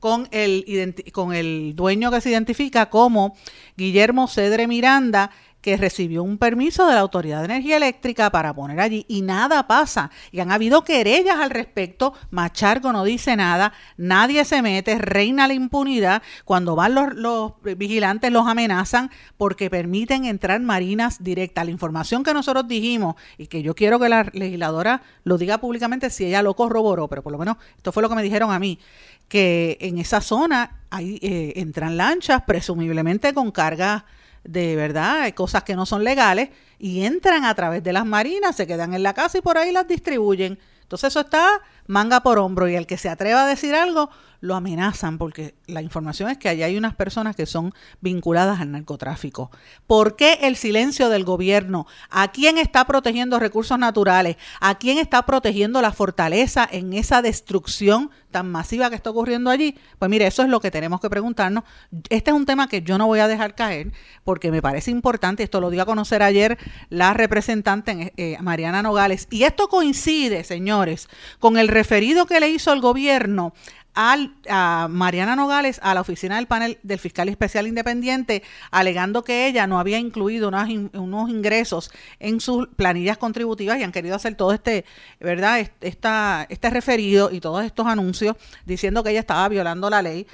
[0.00, 3.36] con el, con el dueño que se identifica como
[3.76, 5.30] Guillermo Cedre Miranda,
[5.64, 9.66] que recibió un permiso de la Autoridad de Energía Eléctrica para poner allí y nada
[9.66, 10.10] pasa.
[10.30, 12.12] Y han habido querellas al respecto.
[12.30, 16.20] Machargo no dice nada, nadie se mete, reina la impunidad.
[16.44, 21.64] Cuando van los, vigilantes los amenazan porque permiten entrar marinas directas.
[21.64, 26.10] La información que nosotros dijimos y que yo quiero que la legisladora lo diga públicamente
[26.10, 28.58] si ella lo corroboró, pero por lo menos esto fue lo que me dijeron a
[28.58, 28.78] mí,
[29.28, 34.04] que en esa zona hay, eh, entran lanchas, presumiblemente con carga
[34.44, 38.66] de verdad, cosas que no son legales, y entran a través de las marinas, se
[38.66, 40.58] quedan en la casa y por ahí las distribuyen.
[40.82, 44.10] Entonces eso está manga por hombro y el que se atreva a decir algo
[44.44, 47.72] lo amenazan porque la información es que allá hay unas personas que son
[48.02, 49.50] vinculadas al narcotráfico.
[49.86, 51.86] ¿Por qué el silencio del gobierno?
[52.10, 54.36] ¿A quién está protegiendo recursos naturales?
[54.60, 59.78] ¿A quién está protegiendo la fortaleza en esa destrucción tan masiva que está ocurriendo allí?
[59.98, 61.64] Pues mire, eso es lo que tenemos que preguntarnos.
[62.10, 63.92] Este es un tema que yo no voy a dejar caer
[64.24, 66.58] porque me parece importante, esto lo dio a conocer ayer
[66.90, 72.74] la representante eh, Mariana Nogales, y esto coincide, señores, con el referido que le hizo
[72.74, 73.54] el gobierno
[73.94, 79.66] a Mariana Nogales a la oficina del panel del fiscal especial independiente, alegando que ella
[79.66, 84.84] no había incluido unos ingresos en sus planillas contributivas y han querido hacer todo este,
[85.20, 85.70] ¿verdad?
[85.80, 88.36] Esta, este referido y todos estos anuncios
[88.66, 90.26] diciendo que ella estaba violando la ley.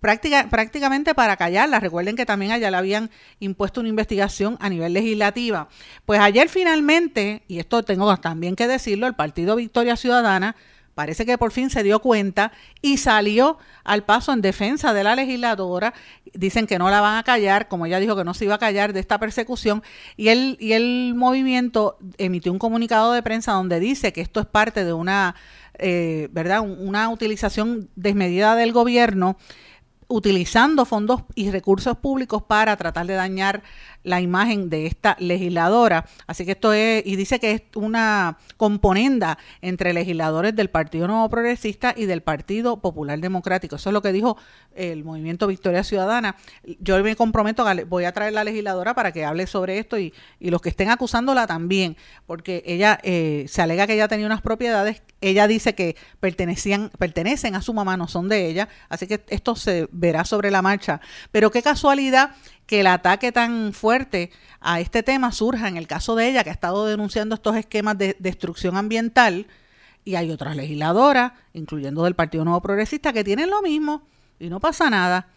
[0.00, 1.80] Práctica, prácticamente para callarla.
[1.80, 3.10] Recuerden que también allá le habían
[3.40, 5.68] impuesto una investigación a nivel legislativa.
[6.06, 10.54] Pues ayer finalmente, y esto tengo también que decirlo, el Partido Victoria Ciudadana
[10.98, 12.50] Parece que por fin se dio cuenta
[12.82, 15.94] y salió al paso en defensa de la legisladora.
[16.34, 18.58] Dicen que no la van a callar, como ella dijo que no se iba a
[18.58, 19.84] callar de esta persecución.
[20.16, 24.46] Y el, y el movimiento emitió un comunicado de prensa donde dice que esto es
[24.46, 25.36] parte de una,
[25.78, 26.62] eh, ¿verdad?
[26.62, 29.36] Una utilización desmedida del gobierno
[30.08, 33.62] utilizando fondos y recursos públicos para tratar de dañar
[34.02, 36.06] la imagen de esta legisladora.
[36.26, 41.28] Así que esto es, y dice que es una componenda entre legisladores del Partido Nuevo
[41.28, 43.76] Progresista y del Partido Popular Democrático.
[43.76, 44.36] Eso es lo que dijo
[44.74, 46.36] el Movimiento Victoria Ciudadana.
[46.80, 50.50] Yo me comprometo, voy a traer la legisladora para que hable sobre esto y, y
[50.50, 51.96] los que estén acusándola también,
[52.26, 57.54] porque ella eh, se alega que ella tenía unas propiedades ella dice que pertenecían, pertenecen
[57.54, 61.00] a su mamá, no son de ella, así que esto se verá sobre la marcha.
[61.32, 62.30] Pero qué casualidad
[62.68, 66.50] que el ataque tan fuerte a este tema surja en el caso de ella, que
[66.50, 69.46] ha estado denunciando estos esquemas de destrucción ambiental,
[70.04, 74.02] y hay otras legisladoras, incluyendo del Partido Nuevo Progresista, que tienen lo mismo
[74.38, 75.28] y no pasa nada.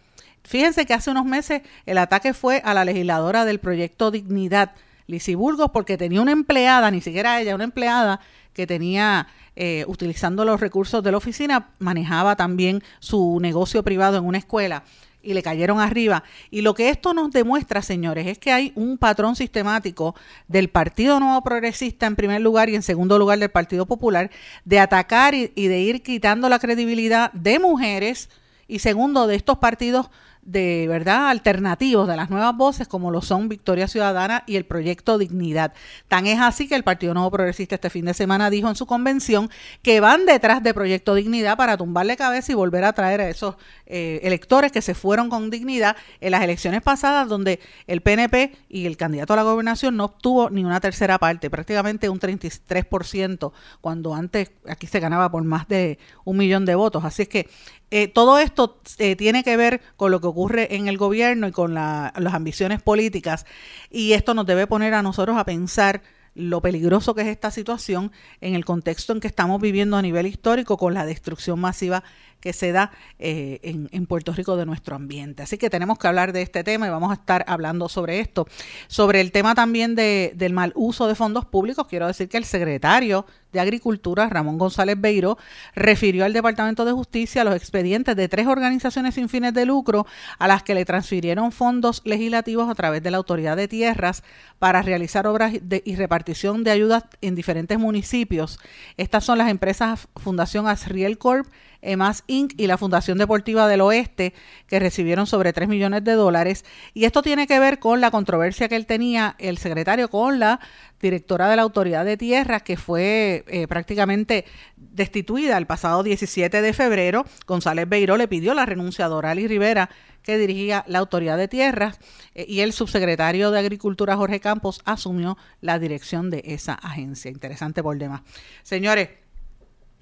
[0.44, 4.72] Fíjense que hace unos meses el ataque fue a la legisladora del proyecto Dignidad,
[5.06, 8.20] Lizy Burgos, porque tenía una empleada, ni siquiera ella, una empleada
[8.52, 14.26] que tenía, eh, utilizando los recursos de la oficina, manejaba también su negocio privado en
[14.26, 14.84] una escuela
[15.22, 16.24] y le cayeron arriba.
[16.50, 20.14] Y lo que esto nos demuestra, señores, es que hay un patrón sistemático
[20.48, 24.30] del Partido Nuevo Progresista en primer lugar y en segundo lugar del Partido Popular
[24.64, 28.28] de atacar y, y de ir quitando la credibilidad de mujeres
[28.68, 30.10] y segundo de estos partidos
[30.42, 35.16] de verdad alternativos de las nuevas voces como lo son Victoria Ciudadana y el proyecto
[35.16, 35.72] Dignidad.
[36.08, 38.86] Tan es así que el Partido Nuevo Progresista este fin de semana dijo en su
[38.86, 39.50] convención
[39.82, 43.54] que van detrás de Proyecto Dignidad para tumbarle cabeza y volver a traer a esos
[43.86, 48.86] eh, electores que se fueron con dignidad en las elecciones pasadas donde el PNP y
[48.86, 54.14] el candidato a la gobernación no obtuvo ni una tercera parte, prácticamente un 33%, cuando
[54.14, 57.04] antes aquí se ganaba por más de un millón de votos.
[57.04, 57.48] Así es que
[57.94, 61.52] eh, todo esto eh, tiene que ver con lo que ocurre en el gobierno y
[61.52, 63.44] con las ambiciones políticas.
[63.90, 66.00] Y esto nos debe poner a nosotros a pensar
[66.34, 70.26] lo peligroso que es esta situación en el contexto en que estamos viviendo a nivel
[70.26, 72.02] histórico con la destrucción masiva
[72.42, 75.44] que se da eh, en, Puerto Rico de nuestro ambiente.
[75.44, 78.46] Así que tenemos que hablar de este tema y vamos a estar hablando sobre esto.
[78.88, 82.44] Sobre el tema también de, del mal uso de fondos públicos, quiero decir que el
[82.44, 85.38] secretario de Agricultura, Ramón González Beiro,
[85.74, 90.06] refirió al Departamento de Justicia los expedientes de tres organizaciones sin fines de lucro
[90.38, 94.24] a las que le transfirieron fondos legislativos a través de la Autoridad de Tierras
[94.58, 98.58] para realizar obras de, y repartición de ayudas en diferentes municipios.
[98.96, 101.46] Estas son las empresas Fundación Asriel Corp,
[101.82, 102.54] EMAS Inc.
[102.56, 104.32] y la Fundación Deportiva del Oeste,
[104.66, 106.64] que recibieron sobre 3 millones de dólares.
[106.94, 110.60] Y esto tiene que ver con la controversia que él tenía, el secretario, con la
[111.00, 114.44] directora de la Autoridad de Tierras, que fue eh, prácticamente
[114.76, 117.26] destituida el pasado 17 de febrero.
[117.46, 119.90] González Beiró le pidió la renuncia a Dorali Rivera,
[120.22, 121.98] que dirigía la Autoridad de Tierras,
[122.34, 127.30] eh, y el subsecretario de Agricultura, Jorge Campos, asumió la dirección de esa agencia.
[127.30, 128.22] Interesante por demás.
[128.62, 129.08] Señores,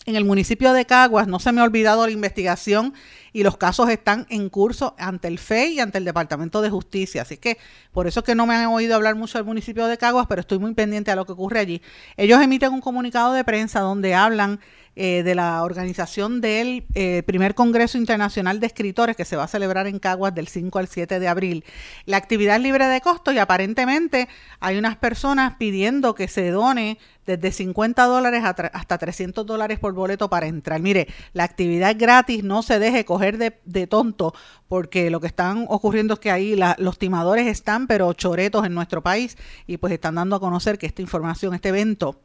[0.06, 2.94] En el municipio de Caguas no se me ha olvidado la investigación
[3.34, 7.22] y los casos están en curso ante el FEI y ante el Departamento de Justicia.
[7.22, 7.58] Así que
[7.92, 10.40] por eso es que no me han oído hablar mucho del municipio de Caguas, pero
[10.40, 11.82] estoy muy pendiente a lo que ocurre allí.
[12.16, 14.60] Ellos emiten un comunicado de prensa donde hablan
[14.96, 19.48] eh, de la organización del eh, primer Congreso Internacional de Escritores que se va a
[19.48, 21.64] celebrar en Caguas del 5 al 7 de abril.
[22.06, 24.28] La actividad libre de costo y aparentemente
[24.58, 30.28] hay unas personas pidiendo que se done desde 50 dólares hasta 300 dólares por boleto
[30.28, 30.80] para entrar.
[30.80, 34.34] Mire, la actividad gratis, no se deje coger de, tonto,
[34.68, 39.02] porque lo que están ocurriendo es que ahí los timadores están, pero choretos en nuestro
[39.02, 39.36] país,
[39.66, 42.20] y pues están dando a conocer que esta información, este evento,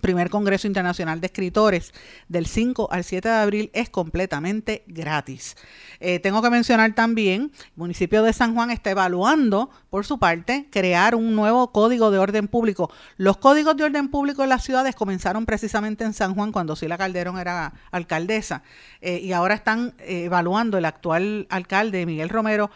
[0.00, 1.92] primer Congreso Internacional de Escritores
[2.28, 5.56] del 5 al 7 de abril es completamente gratis.
[6.00, 10.68] Eh, tengo que mencionar también, el municipio de San Juan está evaluando, por su parte,
[10.70, 12.90] crear un nuevo código de orden público.
[13.16, 16.98] Los códigos de orden público en las ciudades comenzaron precisamente en San Juan cuando Sila
[16.98, 18.62] Calderón era alcaldesa
[19.00, 22.70] eh, y ahora están eh, evaluando el actual alcalde, Miguel Romero,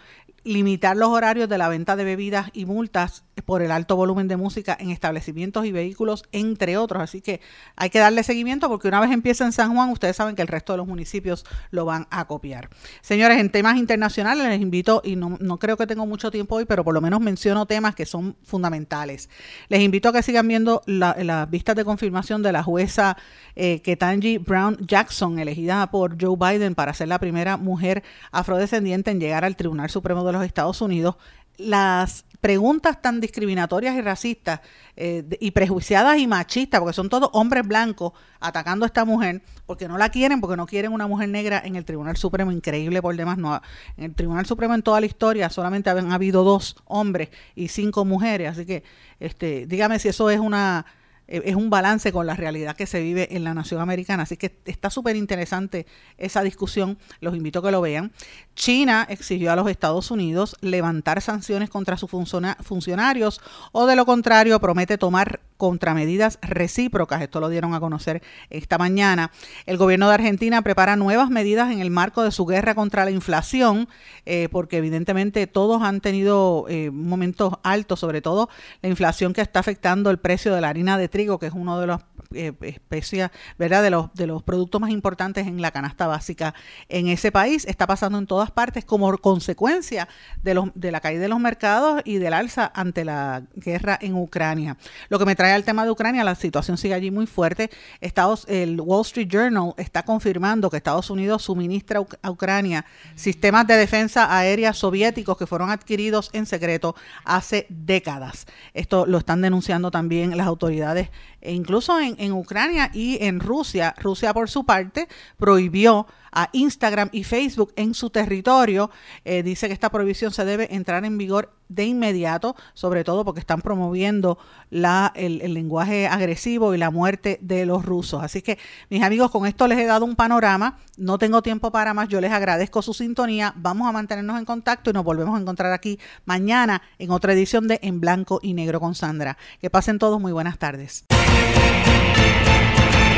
[0.45, 4.37] limitar los horarios de la venta de bebidas y multas por el alto volumen de
[4.37, 7.03] música en establecimientos y vehículos, entre otros.
[7.03, 7.41] Así que
[7.77, 10.49] hay que darle seguimiento porque una vez empieza en San Juan, ustedes saben que el
[10.49, 12.69] resto de los municipios lo van a copiar.
[13.01, 16.85] Señores, en temas internacionales les invito, y no, creo que tengo mucho tiempo hoy, pero
[16.85, 19.29] por lo menos menciono temas que son fundamentales.
[19.69, 23.17] Les invito a que sigan viendo las vistas de confirmación de la jueza
[23.57, 29.21] eh, Ketanji Brown Jackson, elegida por Joe Biden para ser la primera mujer afrodescendiente en
[29.21, 31.17] llegar al Tribunal Supremo de los Estados Unidos.
[31.57, 34.61] Las preguntas tan discriminatorias y racistas
[34.97, 39.89] eh, y prejuiciadas y machistas, porque son todos hombres blancos atacando a esta mujer, porque
[39.89, 43.17] no la quieren, porque no quieren una mujer negra en el Tribunal Supremo, increíble por
[43.17, 43.39] demás.
[43.39, 43.61] No,
[43.97, 48.05] en el Tribunal Supremo en toda la historia solamente han habido dos hombres y cinco
[48.05, 48.85] mujeres, así que
[49.19, 50.87] este, dígame si eso es una
[51.29, 54.23] es un balance con la realidad que se vive en la nación americana.
[54.23, 56.99] Así que está súper interesante esa discusión.
[57.21, 58.13] Los invito a que lo vean.
[58.55, 63.41] China exigió a los Estados Unidos levantar sanciones contra sus funcionarios
[63.73, 67.21] o de lo contrario promete tomar contramedidas recíprocas.
[67.21, 69.31] Esto lo dieron a conocer esta mañana.
[69.67, 73.11] El gobierno de Argentina prepara nuevas medidas en el marco de su guerra contra la
[73.11, 73.89] inflación,
[74.25, 78.49] eh, porque evidentemente todos han tenido eh, momentos altos, sobre todo
[78.81, 81.79] la inflación que está afectando el precio de la harina de trigo, que es uno
[81.79, 82.01] de los
[82.35, 83.83] eh, especias, ¿verdad?
[83.83, 86.55] De los, de los productos más importantes en la canasta básica
[86.89, 87.65] en ese país.
[87.67, 90.09] Está pasando en todas partes como consecuencia
[90.43, 94.15] de, los, de la caída de los mercados y del alza ante la guerra en
[94.15, 94.77] Ucrania.
[95.09, 97.71] Lo que me trae al tema de Ucrania, la situación sigue allí muy fuerte.
[98.01, 103.77] Estados, el Wall Street Journal está confirmando que Estados Unidos suministra a Ucrania sistemas de
[103.77, 106.95] defensa aérea soviéticos que fueron adquiridos en secreto
[107.25, 108.47] hace décadas.
[108.75, 111.11] Esto lo están denunciando también las autoridades,
[111.43, 113.95] incluso en, en Ucrania y en Rusia.
[113.99, 118.91] Rusia, por su parte, prohibió a Instagram y Facebook en su territorio.
[119.25, 123.41] Eh, dice que esta prohibición se debe entrar en vigor de inmediato, sobre todo porque
[123.41, 124.39] están promoviendo
[124.71, 128.23] la, el, el, lenguaje agresivo y la muerte de los rusos.
[128.23, 128.59] Así que,
[128.89, 130.79] mis amigos, con esto les he dado un panorama.
[130.97, 132.09] No tengo tiempo para más.
[132.09, 133.53] Yo les agradezco su sintonía.
[133.57, 137.69] Vamos a mantenernos en contacto y nos volvemos a encontrar aquí mañana en otra edición
[137.69, 139.37] de En Blanco y Negro con Sandra.
[139.61, 141.05] Que pasen todos muy buenas tardes.